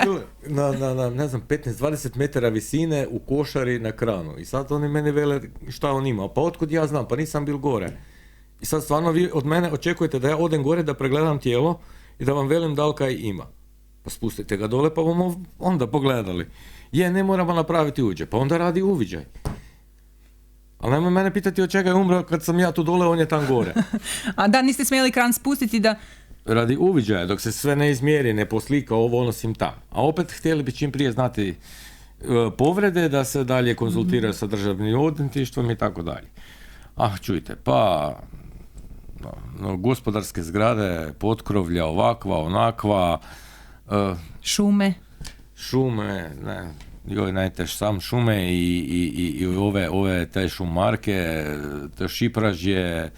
[0.48, 4.38] Na, na, na, ne znam, 15-20 metara visine u košari na kranu.
[4.38, 6.28] I sad oni meni vele šta on ima.
[6.30, 7.98] Pa otkud ja znam, pa nisam bil gore.
[8.62, 11.80] I sad stvarno vi od mene očekujete da ja odem gore da pregledam tijelo
[12.20, 13.46] i da vam velim da li kaj ima.
[14.04, 16.48] Pa spustite ga dole pa bomo onda pogledali.
[16.92, 18.28] Je, ne moramo napraviti uviđaj.
[18.28, 19.26] Pa onda radi uviđaj.
[20.80, 23.26] Ali nemoj mene pitati od čega je umro kad sam ja tu dole, on je
[23.26, 23.74] tam gore.
[24.36, 25.96] A da, niste smjeli kran spustiti da...
[26.46, 29.74] radi uviđaja, dok se sve ne izmjeri, ne poslika ovo, ono tam.
[29.90, 31.56] A opet htjeli bi čim prije znati e,
[32.58, 36.28] povrede, da se dalje konzultiraju sa državnim odvjetništvom i tako dalje.
[36.96, 38.12] Ah, čujte, pa
[39.78, 43.20] gospodarske zgrade, potkrovlja, ovakva, onakva,
[43.92, 44.94] e, Šume.
[45.56, 46.74] šume, ne,
[47.08, 51.46] joj najtež sam šume i, i, i, i ove, ove te šumarke,
[51.98, 53.12] te šipražje,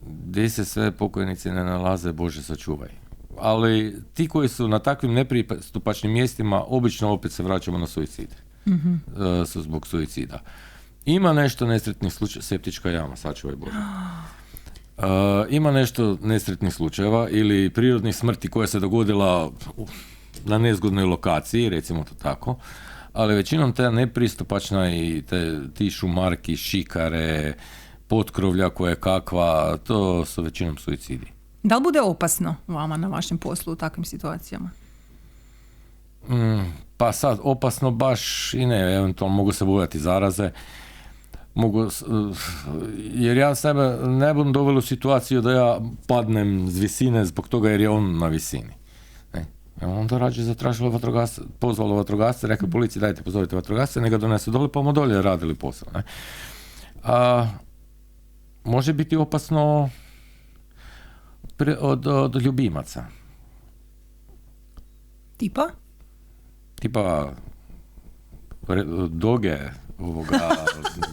[0.00, 2.88] gdje se sve pokojnici ne nalaze, Bože sačuvaj.
[3.38, 8.28] Ali ti koji su na takvim nepristupačnim mjestima, obično opet se vraćamo na suicid.
[8.66, 10.40] E, su zbog suicida.
[11.04, 13.76] Ima nešto nesretnih slučajeva, septička jama, sačuvaj Bože.
[14.98, 15.02] E,
[15.50, 19.50] ima nešto nesretnih slučajeva ili prirodnih smrti koja se dogodila
[20.44, 22.56] na nezgodnoj lokaciji, recimo to tako,
[23.12, 27.54] ali većinom ta nepristupačna i te, ti šumarki, šikare,
[28.08, 31.26] potkrovlja koje kakva, to su većinom suicidi.
[31.62, 34.70] Da li bude opasno vama na vašem poslu u takvim situacijama?
[36.28, 40.50] Mm, pa sad, opasno baš i ne, eventualno mogu se bojati zaraze,
[41.56, 42.04] mogu, s-
[43.14, 47.70] jer ja sebe ne budem doveo u situaciju da ja padnem s visine zbog toga
[47.70, 48.74] jer je on na visini.
[49.34, 49.44] Ne.
[49.80, 54.68] E onda rađe zatražilo vatrogasce, pozvalo vatrogasce, rekao policiji dajte pozovite vatrogasce, neka donesu dole
[54.72, 55.88] pa mu dolje radili posao.
[55.94, 56.02] Ne.
[57.04, 57.46] A,
[58.64, 59.90] može biti opasno
[61.58, 63.04] pre- od, od ljubimaca.
[65.36, 65.68] Tipa?
[66.80, 67.32] tipa
[69.08, 69.58] doge
[69.98, 70.38] ovoga,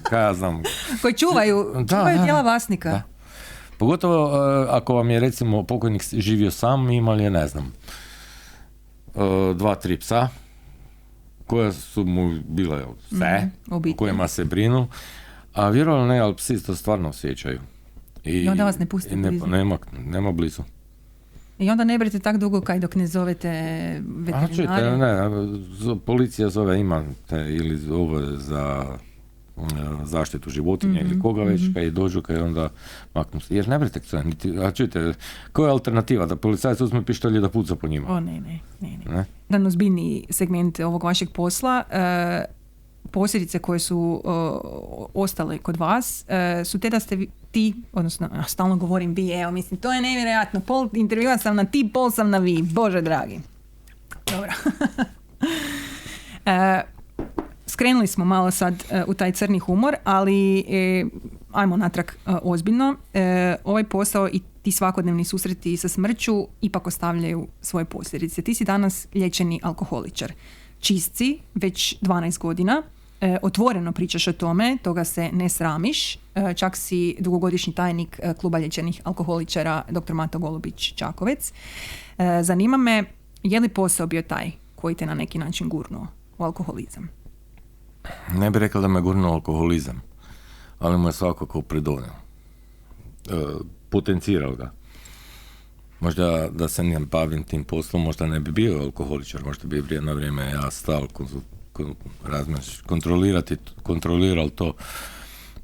[0.03, 0.63] kaj ja znam.
[1.01, 2.43] Koji čuvaju, Da, čuvaju da, tijela da.
[2.43, 2.89] vlasnika.
[2.89, 3.01] Da.
[3.77, 7.73] Pogotovo e, ako vam je recimo pokojnik živio sam, imali je ne znam
[9.07, 9.19] e,
[9.53, 10.27] dva, tri psa
[11.47, 14.87] koja su mu bile sve, o kojima se brinu,
[15.53, 17.59] a vjerovali ne, ali psi to stvarno osjećaju.
[18.23, 19.47] I onda vas ne puste i ne- blizu.
[19.47, 20.61] Nema, nema blizu.
[21.59, 23.49] I onda ne brete tak dugo kaj dok ne zovete
[24.33, 25.29] A čujte, veterinare.
[25.29, 28.85] ne, z- policija zove, ima te, ili zove za
[29.57, 29.61] e,
[30.03, 32.69] zaštitu životinja Mhm, ili koga već, kaj dođu, kaj onda
[33.13, 33.55] maknu se.
[33.55, 35.13] Jer ne brete niti, a čujte,
[35.51, 36.25] koja je alternativa?
[36.25, 38.07] Da policajac uzme pištolj i da puca po njima?
[38.09, 39.11] O ne, ne, ne, ne.
[39.11, 39.25] Ne?
[39.49, 42.45] Jedan ozbiljniji segment ovog vašeg posla, e,
[43.11, 44.27] posljedice koje su e,
[45.13, 47.17] ostale kod vas e, su te da ste
[47.51, 51.65] ti, odnosno ja stalno govorim vi, evo mislim to je nevjerojatno, pol intervjua sam na
[51.65, 53.39] ti, pol sam na vi, bože dragi.
[54.31, 54.51] Dobro.
[56.45, 56.81] E,
[57.67, 61.05] skrenuli smo malo sad e, u taj crni humor, ali e,
[61.51, 62.95] ajmo natrag ozbiljno.
[63.63, 68.41] Ovaj posao i ti svakodnevni susreti sa smrću ipak ostavljaju svoje posljedice.
[68.41, 70.33] Ti si danas liječeni alkoholičar.
[70.83, 72.83] Čistci, već 12 godina,
[73.21, 76.15] e, otvoreno pričaš o tome, toga se ne sramiš.
[76.15, 80.13] E, čak si dugogodišnji tajnik e, kluba liječenih alkoholičara dr.
[80.13, 81.53] Mato Golubić Čakovec.
[82.17, 83.03] E, zanima me,
[83.43, 87.09] je li posao bio taj koji te na neki način gurnuo u alkoholizam?
[88.33, 90.01] Ne bi rekao da me gurnuo alkoholizam,
[90.79, 92.13] ali mu je svakako pridonio.
[93.29, 93.43] E,
[93.89, 94.71] potencirao ga.
[96.03, 100.01] Možda da se ne bavim tim poslom, možda ne bi bio alkoholičar, možda bi vrije-
[100.01, 101.41] na vrijeme ja stal kon-
[102.85, 104.73] kontrolirati, kontroliral to.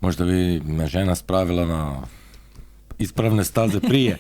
[0.02, 2.02] Možda bi me žena spravila na
[3.00, 4.18] ispravne staze prije.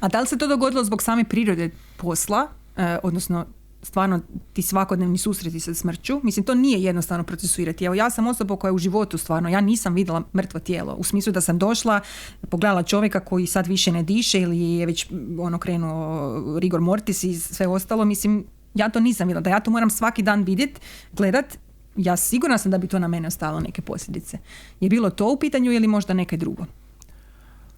[0.00, 3.46] A da li se to dogodilo zbog same prirode posla, e, odnosno
[3.82, 4.20] stvarno
[4.52, 6.20] ti svakodnevni susreti sa smrću?
[6.22, 7.84] Mislim, to nije jednostavno procesuirati.
[7.84, 10.94] Evo, ja sam osoba koja u životu stvarno, ja nisam vidjela mrtvo tijelo.
[10.94, 12.00] U smislu da sam došla,
[12.48, 17.24] pogledala čovjeka koji sad više ne diše ili je već m, ono krenuo rigor mortis
[17.24, 18.04] i sve ostalo.
[18.04, 19.40] Mislim, ja to nisam vidjela.
[19.40, 20.80] Da ja to moram svaki dan vidjet,
[21.12, 21.58] gledat,
[21.96, 24.38] ja sigurna sam da bi to na mene ostalo neke posljedice.
[24.80, 26.64] Je bilo to u pitanju ili možda neke drugo?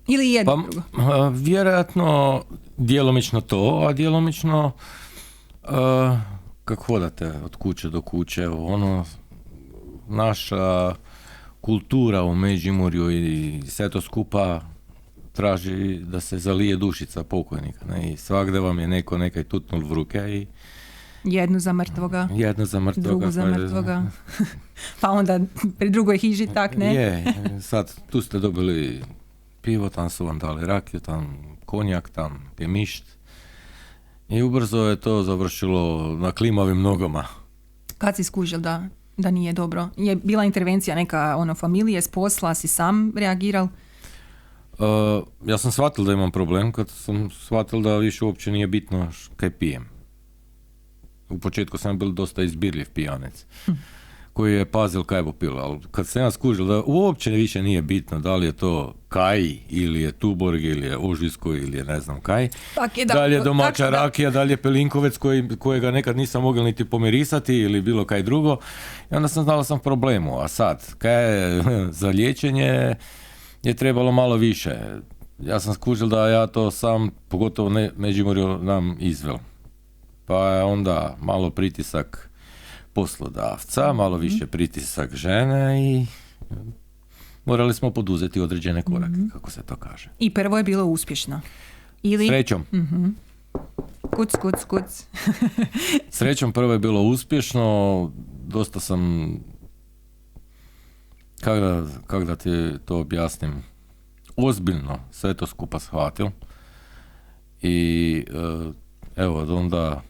[0.06, 1.28] Ili jedno Pa, drugo?
[1.30, 2.42] vjerojatno
[2.76, 4.72] djelomično to, a djelomično
[5.64, 6.20] a,
[6.64, 9.04] kako hodate od kuće do kuće, ono
[10.08, 10.94] naša
[11.60, 14.60] kultura u Međimurju i sve to skupa
[15.32, 17.84] traži da se zalije dušica pokojnika.
[17.86, 18.12] Ne?
[18.12, 20.46] I svakde vam je neko nekaj tutnul v ruke i
[21.24, 23.08] Jednu za mrtvoga, Jednu za mrtvoga.
[23.08, 24.02] drugu za pa- mrtvoga.
[25.00, 25.40] pa onda
[25.78, 26.94] pri drugoj hiži, tak ne?
[26.94, 27.24] Je,
[27.60, 29.02] sad tu ste dobili
[29.60, 33.04] pivo, tam su vam dali rakiju, tam konjak, tam gemišt.
[34.33, 37.24] I ubrzo je to završilo na klimavim nogama.
[37.99, 39.89] Kad si skužil da, da nije dobro?
[39.97, 43.68] Je bila intervencija neka ono familije s posla, si sam reagirao?
[44.72, 44.89] Uh,
[45.47, 49.51] ja sam shvatil da imam problem kad sam shvatil da više uopće nije bitno kaj
[49.51, 49.89] pijem.
[51.28, 53.47] U početku sam bil dosta izbirljiv pijanec
[54.33, 57.83] koji je pazil kaj bo pilo, ali kad sam ja skužil da uopće više nije
[57.83, 62.01] bitno da li je to kaj ili je tuborg ili je ožisko ili je ne
[62.01, 65.49] znam kaj, Tak je da, li je domaća da- rakija, da li je pelinkovec koji,
[65.59, 68.57] kojega nekad nisam mogao niti pomirisati ili bilo kaj drugo
[69.11, 71.62] i onda sam znao da sam problemu, a sad kaj je
[72.01, 72.95] za liječenje
[73.62, 74.76] je trebalo malo više.
[75.39, 79.37] Ja sam skužil da ja to sam, pogotovo ne, Međimurju nam izvel.
[80.26, 82.30] Pa je onda malo pritisak
[82.93, 86.07] poslodavca, malo više pritisak žene i
[87.45, 90.11] morali smo poduzeti određene korake, kako se to kaže.
[90.18, 91.40] I prvo je bilo uspješno.
[92.03, 92.64] Ili Srećom.
[94.16, 95.07] kuc, kuc, kuc.
[96.11, 98.11] Srećom prvo je bilo uspješno,
[98.47, 99.32] dosta sam
[101.40, 103.62] kako da, kak da ti to objasnim,
[104.36, 106.26] ozbiljno sve to skupa shvatil
[107.62, 108.72] i e,
[109.16, 110.03] evo onda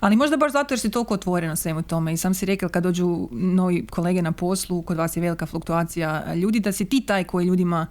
[0.00, 2.82] Ali možda baš zato jer si toliko otvoreno svemu tome i sam si rekao kad
[2.82, 7.24] dođu novi kolege na poslu, kod vas je velika fluktuacija ljudi, da si ti taj
[7.24, 7.86] koji ljudima,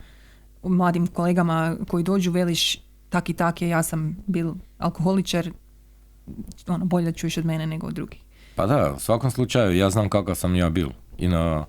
[0.64, 2.80] mladim kolegama koji dođu veliš
[3.10, 5.52] tak i tak je, ja sam bil alkoholičar,
[6.68, 8.22] ono, bolje da čuješ od mene nego od drugih.
[8.56, 10.89] Pa da, u svakom slučaju, ja znam kakav sam ja bil.
[11.18, 11.66] I na,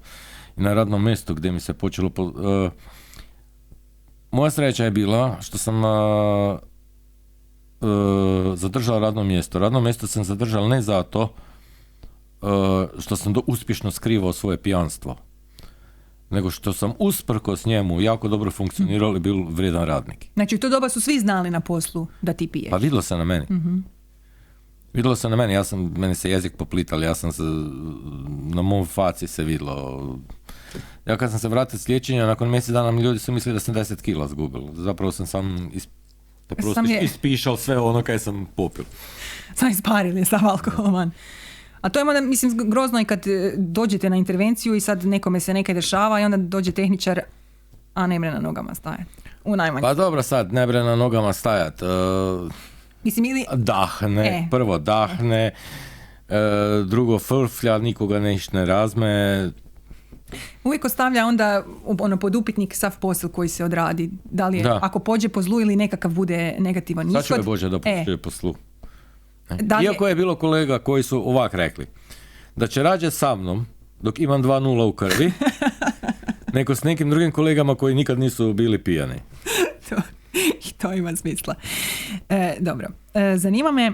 [0.57, 2.11] i na radnom mjestu gdje mi se počelo...
[2.11, 2.71] Po, e,
[4.31, 6.59] moja sreća je bila što sam a,
[7.83, 9.59] e, zadržao radno mjesto.
[9.59, 11.35] Radno mjesto sam zadržao ne zato
[12.43, 12.47] e,
[12.99, 15.17] što sam do, uspješno skrivao svoje pijanstvo,
[16.31, 20.27] nego što sam usprkos njemu jako dobro funkcionirao i bil vrijedan radnik.
[20.35, 22.71] Znači u to doba su svi znali na poslu da ti piješ.
[22.71, 23.47] Pa vidjelo se na meni.
[24.93, 27.43] Vidjelo se na meni, ja sam, meni se jezik poplital, ja sam se,
[28.55, 30.19] na mom faci se vidjelo.
[31.07, 33.61] Ja kad sam se vratio s liječenja, nakon mjesec dana mi ljudi su mislili da
[33.61, 34.63] sam 10 kila zgubil.
[34.75, 35.89] Zapravo sam sam is,
[36.49, 38.85] prosto Sam je- ispišao sve ono kaj sam popil.
[39.55, 41.11] Sam isparili sav alkohol van.
[41.81, 45.41] A to je onda, mislim, grozno je kad e, dođete na intervenciju i sad nekome
[45.41, 47.21] se nekaj dešava i onda dođe tehničar,
[47.95, 49.05] a ne mre na nogama staje.
[49.45, 49.83] U najmanju.
[49.83, 51.83] Pa dobro sad, ne bre na nogama stajat.
[51.83, 51.87] e,
[53.05, 53.45] Mislim, ili...
[53.55, 54.49] dahne, E.
[54.51, 55.51] prvo dahne,
[56.29, 56.35] e,
[56.85, 59.51] drugo frflja, nikoga niš ne razme,
[60.65, 61.65] Uvijek ostavlja onda
[61.99, 64.11] ono pod upitnik sav posao koji se odradi.
[64.25, 64.79] Da li je, Da.
[64.83, 67.23] ako pođe po zlu ili nekakav bude negativan ishod.
[67.23, 68.55] Sačuvaj Bože da E, poštuje po slu.
[69.53, 71.87] da li je- Iako je bilo kolega koji su ovak rekli,
[72.57, 73.67] da će rađe sa mnom,
[74.01, 75.33] dok imam 2-0 u krvi,
[76.55, 79.15] nego s nekim drugim kolegama koji nikad nisu bili pijani.
[79.89, 79.97] to,
[80.61, 81.55] I to ima smisla.
[82.29, 82.89] E, dobro.
[83.15, 83.93] E, zanima me e,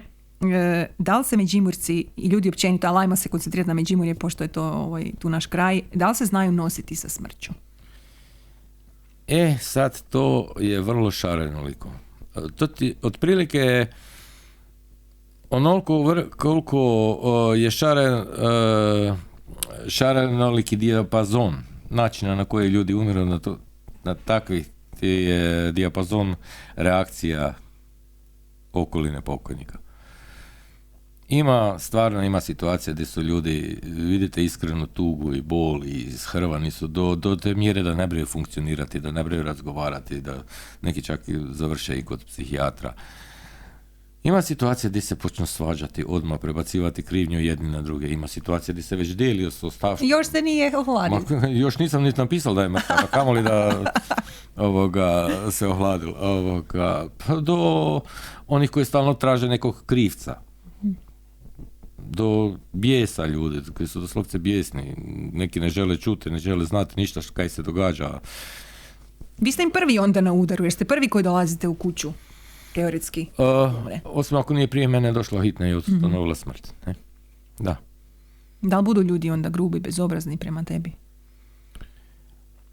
[0.99, 4.49] da li se Međimurci i ljudi općenito, ali ajmo se koncentrirati na Međimurje pošto je
[4.49, 7.53] to ovaj, tu naš kraj, da li se znaju nositi sa smrću?
[9.27, 11.89] E, sad to je vrlo šarenoliko.
[12.37, 13.87] E, To ti otprilike
[15.51, 16.79] onoliko vr- koliko
[17.23, 18.25] o, je šaren, e,
[19.89, 21.55] šarenoliki dijapazon
[21.91, 23.59] načina na koji ljudi umiru na, to,
[24.05, 24.65] na takvi
[25.01, 26.35] je dijapazon
[26.77, 27.55] reakcija
[28.73, 29.79] okoline pokojnika.
[31.29, 36.87] Ima, stvarno ima situacija gdje su ljudi, vidite iskrenu tugu i bol i shrvani su
[36.87, 40.43] do, do te mjere da ne briju funkcionirati, da ne briju razgovarati, da
[40.83, 42.95] neki čak i završe i kod psihijatra.
[44.23, 48.09] Ima situacija gdje se počnu svađati, odmah prebacivati krivnju jedni na druge.
[48.09, 50.09] Ima situacija gdje se već delio s ostavštom.
[50.09, 51.21] Još se nije ohladio.
[51.63, 53.85] Još nisam niti napisao da je mrtav, a kamoli da
[54.57, 56.15] ovoga, se ohladil.
[56.21, 58.01] Ovoga, pa do
[58.47, 60.48] onih koji stalno traže nekog krivca.
[62.11, 64.95] Do bijesa ljudi, koji su doslovce bijesni.
[65.33, 68.21] Neki ne žele čuti, ne žele znati ništa što kaj se događa.
[69.39, 72.13] Vi ste im prvi onda na udaru, jer ste prvi koji dolazite u kuću,
[72.75, 73.27] teoretski.
[73.39, 73.73] Uh,
[74.05, 76.75] osim ako nije prije mene došla hitna i ustanovila smrt.
[76.87, 76.95] Ne?
[77.59, 77.77] Da.
[78.63, 80.93] Da li budu ljudi onda grubi, bezobrazni prema tebi?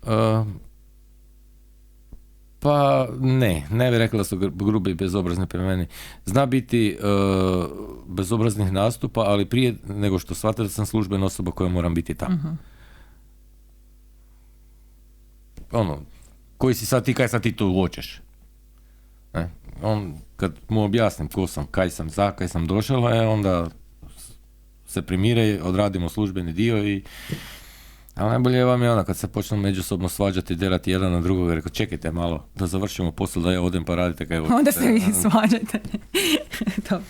[0.03, 0.47] Uh,
[2.65, 5.87] pa ne, ne bih rekla da su gr- grubi i bezobrazni prema meni.
[6.25, 7.69] Zna biti uh,
[8.07, 12.57] bezobraznih nastupa, ali prije nego što shvate da sam službena osoba koja moram biti tamo.
[15.71, 15.99] Ono,
[16.57, 18.21] koji si sad ti, kaj sad ti tu hoćeš?
[19.33, 19.49] Ne?
[19.83, 23.67] On, kad mu objasnim ko sam, kaj sam, za kaj sam došao, e, onda
[24.87, 27.03] se primire, odradimo službeni dio i
[28.15, 31.53] ali najbolje vam je ona kad se počnu međusobno svađati i delati jedan na drugog,
[31.53, 35.01] rekao čekajte malo da završimo posao da ja odem pa radite kaj Onda se vi
[35.21, 35.79] svađate.
[36.89, 37.01] to.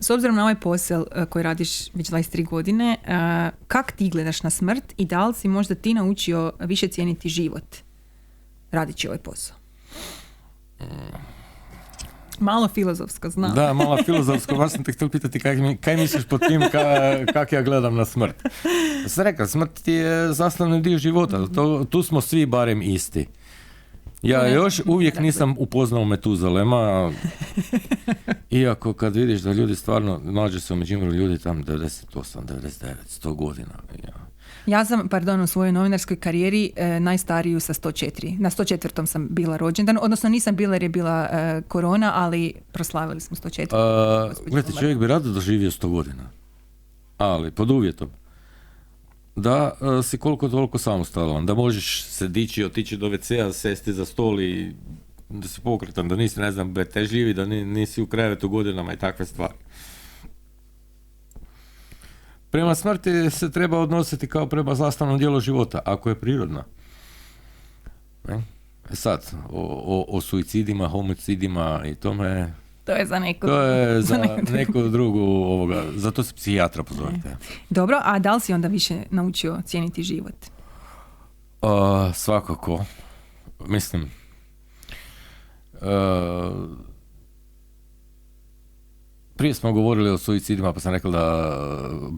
[0.00, 4.42] s obzirom na ovaj posao e, koji radiš već 23 godine, uh, kak ti gledaš
[4.42, 7.76] na smrt i da li si možda ti naučio više cijeniti život
[8.70, 9.56] radići ovaj posao?
[12.42, 13.54] Malo filozofsko, znam.
[13.54, 16.62] Da, malo filozofsko, baš sam te htio pitati kaj, kaj misliš pod tim
[17.32, 18.42] kak ja gledam na smrt.
[19.06, 23.26] Sam rekao, smrt je sastavni dio života, to, tu smo svi barem isti.
[24.22, 27.12] Ja još uvijek nisam upoznao Metuzalema,
[28.50, 33.34] iako kad vidiš da ljudi stvarno, nađe se u Međimru ljudi tam 98, 99, 100
[33.34, 33.74] godina.
[34.04, 34.31] Ja.
[34.66, 38.38] Ja sam, pardon, u svojoj novinarskoj karijeri e, najstariju sa 104.
[38.38, 39.06] Na 104.
[39.06, 43.62] sam bila rođendan, odnosno nisam bila jer je bila e, korona, ali proslavili smo 104.
[43.62, 46.30] Uh, gledajte, čovjek bi rado doživio 100 godina,
[47.18, 48.10] ali pod uvjetom
[49.36, 54.04] da uh, si koliko toliko samostalan, da možeš se dići, otići do WC-a, sesti za
[54.04, 54.72] stol i
[55.28, 59.26] da si pokretan, da nisi, ne znam, betežljivi, da nisi u krevetu godinama i takve
[59.26, 59.54] stvari.
[62.52, 66.64] Prema smrti se treba odnositi kao prema zastavnom dijelu života, ako je prirodna.
[68.28, 68.42] Ne?
[68.90, 72.54] E sad, o, o, o suicidima, homicidima i tome...
[72.84, 74.18] To je za neko To je za,
[74.58, 77.36] neku drugu ovoga, zato se psihijatra pozorite.
[77.70, 80.36] Dobro, a da li si onda više naučio cijeniti život?
[81.62, 81.70] Uh,
[82.14, 82.84] svakako.
[83.66, 84.10] Mislim,
[85.72, 85.80] uh,
[89.42, 91.56] prije smo govorili o suicidima, pa sam rekao da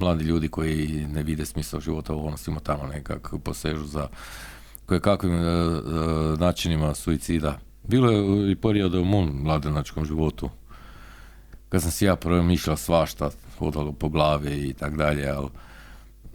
[0.00, 4.08] mladi ljudi koji ne vide smisao života u svima tamo nekak posežu za
[4.86, 5.80] koje kakvim e, e,
[6.38, 7.58] načinima suicida.
[7.84, 10.50] Bilo je i perioda u mom mladenačkom životu
[11.68, 15.48] kad sam si ja promišljao svašta, hodalo po glavi i tak dalje, ali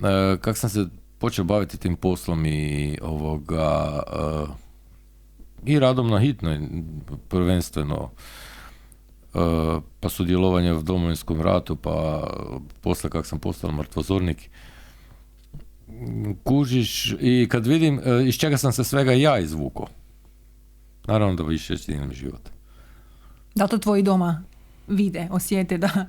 [0.04, 0.86] e, kak sam se
[1.20, 4.00] počeo baviti tim poslom i ovoga
[5.66, 6.60] i radom na hitnoj
[7.28, 8.59] prvenstveno E,
[10.00, 12.28] pa sudjelovanje u domovinskom ratu, pa
[12.82, 14.50] posle kak sam postao mrtvozornik,
[16.44, 19.88] kužiš i kad vidim e, iz čega sam se svega ja izvukao,
[21.08, 22.50] naravno da više cijenim život.
[23.56, 24.44] Da to tvoji doma
[24.88, 26.06] vide, osjete da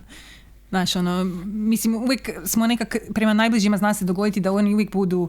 [0.71, 5.21] Znaš, ono, mislim, uvijek smo nekak, prema najbližima zna se dogoditi da oni uvijek budu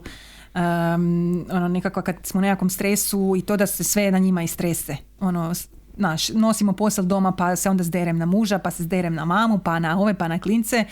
[0.54, 4.42] um, ono, nekako kad smo u nekakvom stresu i to da se sve na njima
[4.42, 4.96] istrese.
[5.20, 5.52] Ono,
[5.96, 9.58] znaš, nosimo posao doma pa se onda zderem na muža, pa se zderem na mamu,
[9.58, 10.84] pa na ove, pa na klince,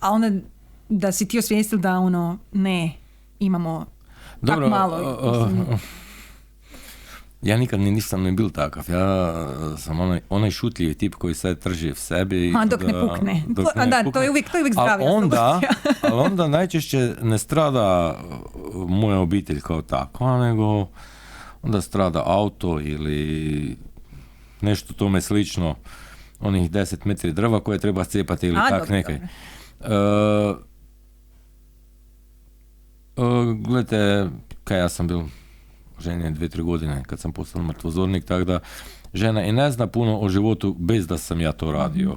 [0.00, 0.30] a onda
[0.88, 2.92] da si ti osvijestil da ono, ne,
[3.38, 3.86] imamo
[4.42, 5.16] Dobro, malo.
[7.42, 8.84] ja nikad nisam ni bil takav.
[8.88, 12.54] Ja sam onaj, onaj šutljivi tip koji se trži v sebi.
[12.56, 13.42] A dok ne pukne.
[13.48, 14.12] Dok ne da, pukne.
[14.12, 15.60] to je uvijek, to je uvijek ali onda,
[16.02, 18.18] ali onda najčešće ne strada
[18.74, 20.86] moja obitelj kao takva, nego
[21.62, 23.76] onda strada auto ili
[24.62, 25.74] nešto tome slično,
[26.40, 29.14] onih 10 metri drva koje treba cijepati ili tak nekaj.
[29.14, 30.56] Uh,
[33.16, 34.28] uh, gledajte,
[34.64, 35.20] kaj ja sam bil
[36.00, 38.60] ženjen dve, tri godine kad sam postao mrtvozornik, tako da
[39.14, 42.16] žena i ne zna puno o životu bez da sam ja to radio.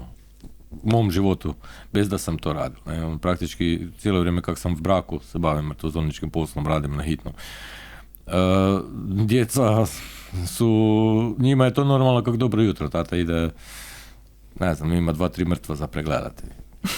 [0.72, 1.54] U mom životu,
[1.94, 2.78] bez da sam to radio.
[2.86, 7.32] Ne, praktički cijelo vrijeme kak sam v braku se bavim mrtvozorničkim poslom, radim na hitno.
[8.28, 8.34] Uh,
[9.26, 9.86] djeca
[10.48, 13.50] su, njima je to normalno kako dobro jutro, tata ide,
[14.60, 16.44] ne znam, ima dva, tri mrtva za pregledati.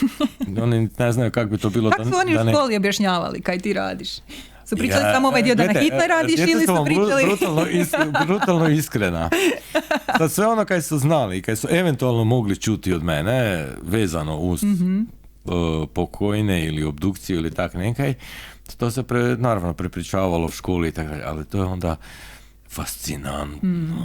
[0.62, 1.90] Oni ne znaju kako bi to bilo.
[1.90, 4.10] Kako su oni u školi objašnjavali kaj ti radiš?
[4.64, 7.24] Su pričali ja, samo ovaj dio da na hitnoj radiš ili su pričali...
[7.24, 7.88] Brutalno, is,
[8.26, 9.30] brutalno iskrena.
[10.18, 14.38] Sad sve ono kaj su znali i kaj su eventualno mogli čuti od mene vezano
[14.38, 15.18] uz mm
[15.94, 18.14] pokojne ili obdukciju ili tak nekaj,
[18.76, 21.96] to se pre, naravno prepričavalo u školi i tako ali to je onda
[22.70, 23.68] fascinantno.
[23.68, 24.04] Mm.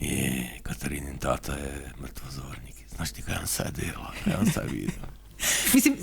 [0.00, 2.74] Je, Katarinin tata je mrtvozornik.
[2.96, 5.02] Znaš ti kaj on sad dela, kaj on sad vidio.
[5.74, 5.96] Mislim,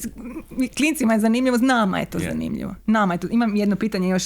[0.78, 2.30] klincima je zanimljivo, nama je to yeah.
[2.30, 2.76] zanimljivo.
[2.86, 3.28] Nama je to.
[3.32, 4.24] Imam jedno pitanje još,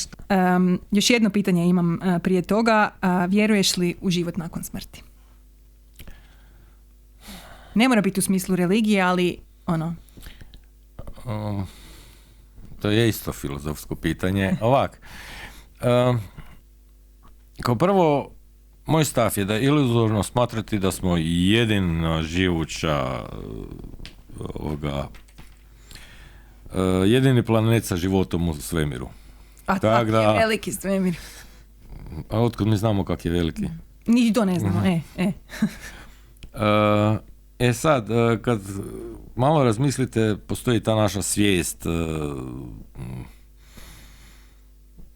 [0.57, 2.89] um, još jedno pitanje imam uh, prije toga.
[3.01, 5.03] Uh, vjeruješ li u život nakon smrti?
[7.75, 9.95] Ne mora biti u smislu religije, ali ono...
[11.25, 11.67] Um,
[12.85, 14.57] to je isto filozofsko pitanje.
[14.61, 15.01] Ovak,
[15.81, 16.19] um,
[17.61, 18.31] kao prvo,
[18.85, 23.25] moj stav je da je iluzorno smatrati da smo jedina živuća
[24.39, 25.07] ovoga,
[26.65, 29.09] uh, jedini planet sa životom u svemiru.
[29.65, 31.15] A tak da, je veliki svemir.
[32.29, 33.69] A otkud mi znamo kak je veliki?
[34.07, 35.31] Ni to ne znamo, e, e.
[36.53, 38.61] E, E sad, e, kad
[39.35, 41.85] malo razmislite, postoji ta naša svijest.
[41.85, 41.89] e,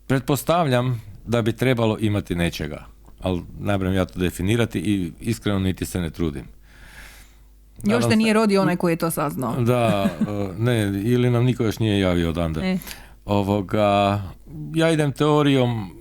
[0.07, 2.85] Pretpostavljam da bi trebalo imati nečega,
[3.19, 6.45] ali ne ja to definirati i iskreno niti se ne trudim.
[7.83, 9.61] Još te nije rodio onaj koji je to saznao.
[9.61, 12.61] Da, e, ne, ili nam niko još nije javio odande.
[12.61, 12.77] E.
[13.25, 14.21] Ovoga,
[14.73, 15.91] ja idem teorijom,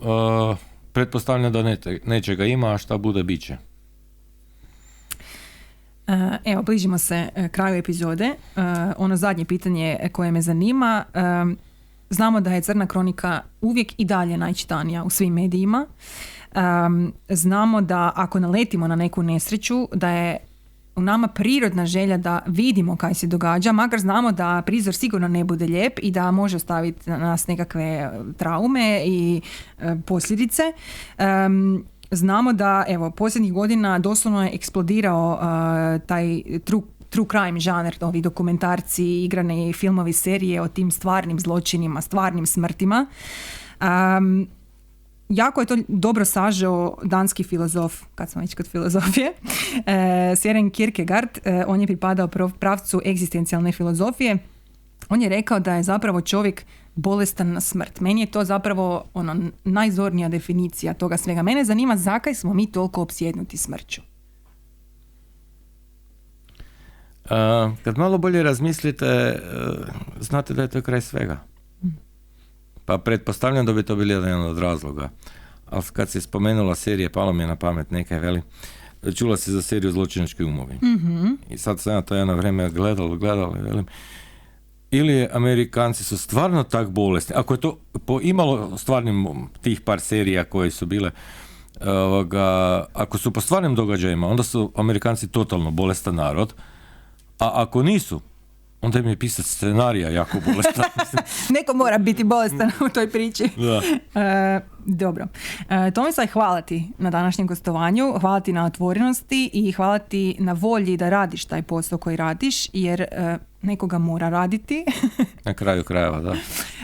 [0.92, 3.56] pretpostavljam da nečega ima, a šta bude, bit će.
[6.08, 8.24] E, Evo, bližimo se e, kraju epizode.
[8.24, 8.34] E,
[8.96, 11.04] Ono zadnje pitanje koje me zanima.
[12.10, 15.86] Znamo da je Crna kronika uvijek i dalje najčitanija u svim medijima.
[17.28, 20.38] Znamo da ako naletimo na neku nesreću, da je
[20.96, 25.44] u nama prirodna želja da vidimo kaj se događa, makar znamo da prizor sigurno ne
[25.44, 29.40] bude lijep i da može ostaviti na nas nekakve traume i
[30.06, 30.62] posljedice.
[32.10, 38.20] Znamo da, evo, posljednjih godina doslovno je eksplodirao e, taj true, true crime žanr, ovi
[38.20, 43.06] dokumentarci, igrane filmovi, serije o tim stvarnim zločinima, stvarnim smrtima.
[43.80, 44.46] Em,
[45.28, 49.32] jako je to dobro sažeo danski filozof, kad smo već kod filozofije,
[49.86, 54.38] e, Søren Kierkegaard, e, on je pripadao prav- pravcu egzistencijalne filozofije.
[55.08, 56.64] On je rekao da je zapravo čovjek
[56.98, 58.00] bolestan na smrt.
[58.00, 61.42] Meni je to zapravo ono najzornija definicija toga svega.
[61.42, 64.02] Mene zanima zakaj smo mi toliko opsjednuti smrću.
[67.30, 69.38] A, kad malo bolje razmislite, e,
[70.20, 71.40] znate da je to kraj svega.
[72.84, 75.10] Pa pretpostavljam da bi to bili jedan od razloga.
[75.70, 78.42] Ali kad si spomenula serije, palo mi je na pamet neka, veli,
[79.14, 80.78] čula si za seriju Zločinački umovi.
[81.50, 83.86] I sad sam ja to jedno vrijeme gledal, gledal, i velim,
[84.90, 90.44] ili Amerikanci su stvarno tak bolesni, ako je to po imalo stvarnim tih par serija
[90.44, 91.10] koje su bile,
[91.86, 96.54] ovoga, ako su po stvarnim događajima, onda su Amerikanci totalno bolestan narod,
[97.38, 98.20] a ako nisu,
[98.80, 100.84] onda im je pisat scenarija jako bolestan.
[101.56, 103.48] Neko mora biti bolestan u toj priči.
[103.56, 103.82] da.
[104.20, 105.26] E, dobro.
[105.68, 110.52] E, Tomislav, hvala ti na današnjem gostovanju, hvala ti na otvorenosti i hvala ti na
[110.52, 114.84] volji da radiš taj posao koji radiš, jer e, nekoga mora raditi,
[115.44, 116.34] Na kraju krajeva, da.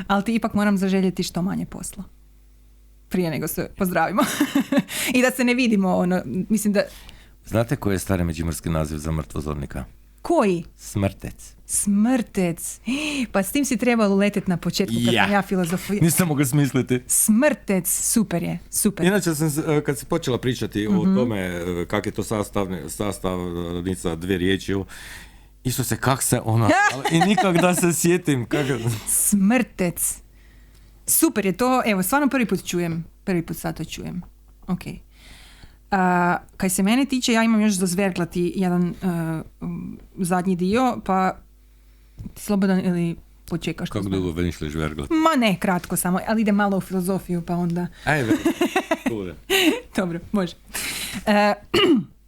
[0.07, 2.05] ali ti ipak moram zaželjeti što manje posla.
[3.09, 4.23] Prije nego se pozdravimo.
[5.15, 6.83] I da se ne vidimo, ono, mislim da...
[7.47, 9.85] Znate koji je stari međimurski naziv za mrtvozornika?
[10.25, 10.65] Koji?
[10.77, 11.55] Smrtec.
[11.67, 12.81] Smrtec.
[13.33, 15.25] Pa s tim si trebalo leteti na početku kad Ja.
[15.25, 16.03] sam ja filozofija.
[16.03, 17.01] Nisam mogao smisliti.
[17.07, 19.07] Smrtec, super je, super.
[19.07, 20.99] Inače sam, se, e, kad si počela pričati Mhm.
[20.99, 24.85] o tome e, kak je to sastavne, sastavnica dvije riječi, ovo,
[25.65, 26.71] Isuse, kak se ona...
[27.13, 28.47] I nikak da se sjetim.
[28.47, 28.67] Kak...
[29.09, 30.19] Smrtec.
[31.07, 33.05] Super je to, evo, stvarno prvi put čujem.
[33.25, 34.23] Prvi put sad to čujem.
[34.67, 34.81] Ok.
[35.95, 41.37] A, kaj se mene tiče, ja imam još zazverglati jedan a, um, zadnji dio, pa
[42.35, 43.17] ti slobodan ili
[43.49, 43.91] počekaš.
[43.91, 45.11] Kako dugo veniš li žverglat?
[45.11, 47.87] Ma ne, kratko samo, ali ide malo u filozofiju, pa onda...
[48.05, 48.33] Ajde.
[49.97, 50.55] Dobro, može.
[51.27, 51.55] E,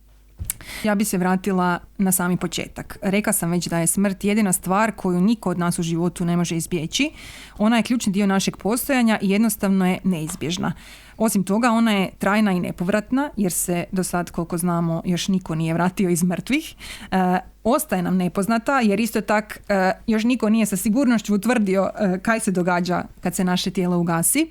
[0.87, 2.99] ja bi se vratila na sami početak.
[3.03, 6.37] Reka sam već da je smrt jedina stvar koju niko od nas u životu ne
[6.37, 7.11] može izbjeći.
[7.59, 10.73] Ona je ključni dio našeg postojanja i jednostavno je neizbježna.
[11.17, 15.55] Osim toga, ona je trajna i nepovratna, jer se do sad, koliko znamo, još niko
[15.55, 16.75] nije vratio iz mrtvih.
[17.11, 22.19] E, ostaje nam nepoznata, jer isto tak e, još niko nije sa sigurnošću utvrdio e,
[22.23, 24.51] kaj se događa kad se naše tijelo ugasi.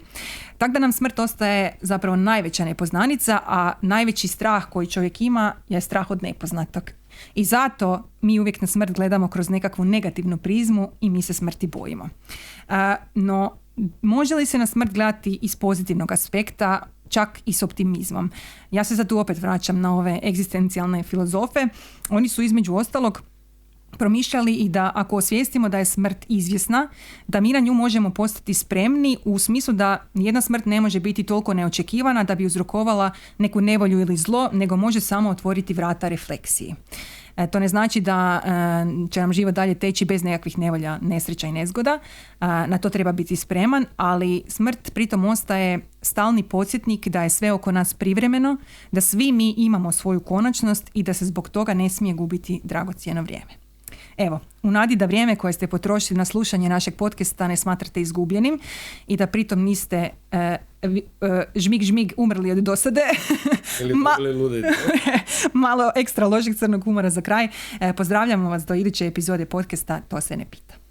[0.57, 5.81] Tako da nam smrt ostaje zapravo najveća nepoznanica, a najveći strah koji čovjek ima je
[5.81, 6.83] strah od nepoznatog.
[7.35, 11.67] I zato mi uvijek na smrt gledamo kroz nekakvu negativnu prizmu i mi se smrti
[11.67, 12.09] bojimo.
[13.15, 13.57] No,
[14.01, 18.31] može li se na smrt gledati iz pozitivnog aspekta, čak i s optimizmom?
[18.71, 21.67] Ja se sad tu opet vraćam na ove egzistencijalne filozofe.
[22.09, 23.21] Oni su između ostalog
[23.97, 26.87] promišljali i da ako osvijestimo da je smrt izvjesna,
[27.27, 31.23] da mi na nju možemo postati spremni u smislu da nijedna smrt ne može biti
[31.23, 36.75] toliko neočekivana da bi uzrokovala neku nevolju ili zlo, nego može samo otvoriti vrata refleksiji.
[37.37, 41.47] E, to ne znači da e, će nam život dalje teći bez nekakvih nevolja, nesreća
[41.47, 41.99] i nezgoda.
[42.41, 47.51] E, na to treba biti spreman, ali smrt pritom ostaje stalni podsjetnik da je sve
[47.51, 48.57] oko nas privremeno,
[48.91, 53.21] da svi mi imamo svoju konačnost i da se zbog toga ne smije gubiti dragocjeno
[53.21, 53.64] vrijeme.
[54.17, 58.59] Evo, u nadi da vrijeme koje ste potrošili na slušanje našeg podcasta ne smatrate izgubljenim
[59.07, 60.57] i da pritom niste e, e,
[61.55, 63.01] žmig žmig umrli od dosade,
[64.03, 64.17] Ma-
[65.53, 67.47] malo ekstra ložeg crnog humora za kraj.
[67.79, 70.84] E, pozdravljamo vas do iduće epizode podcasta To se ne pita.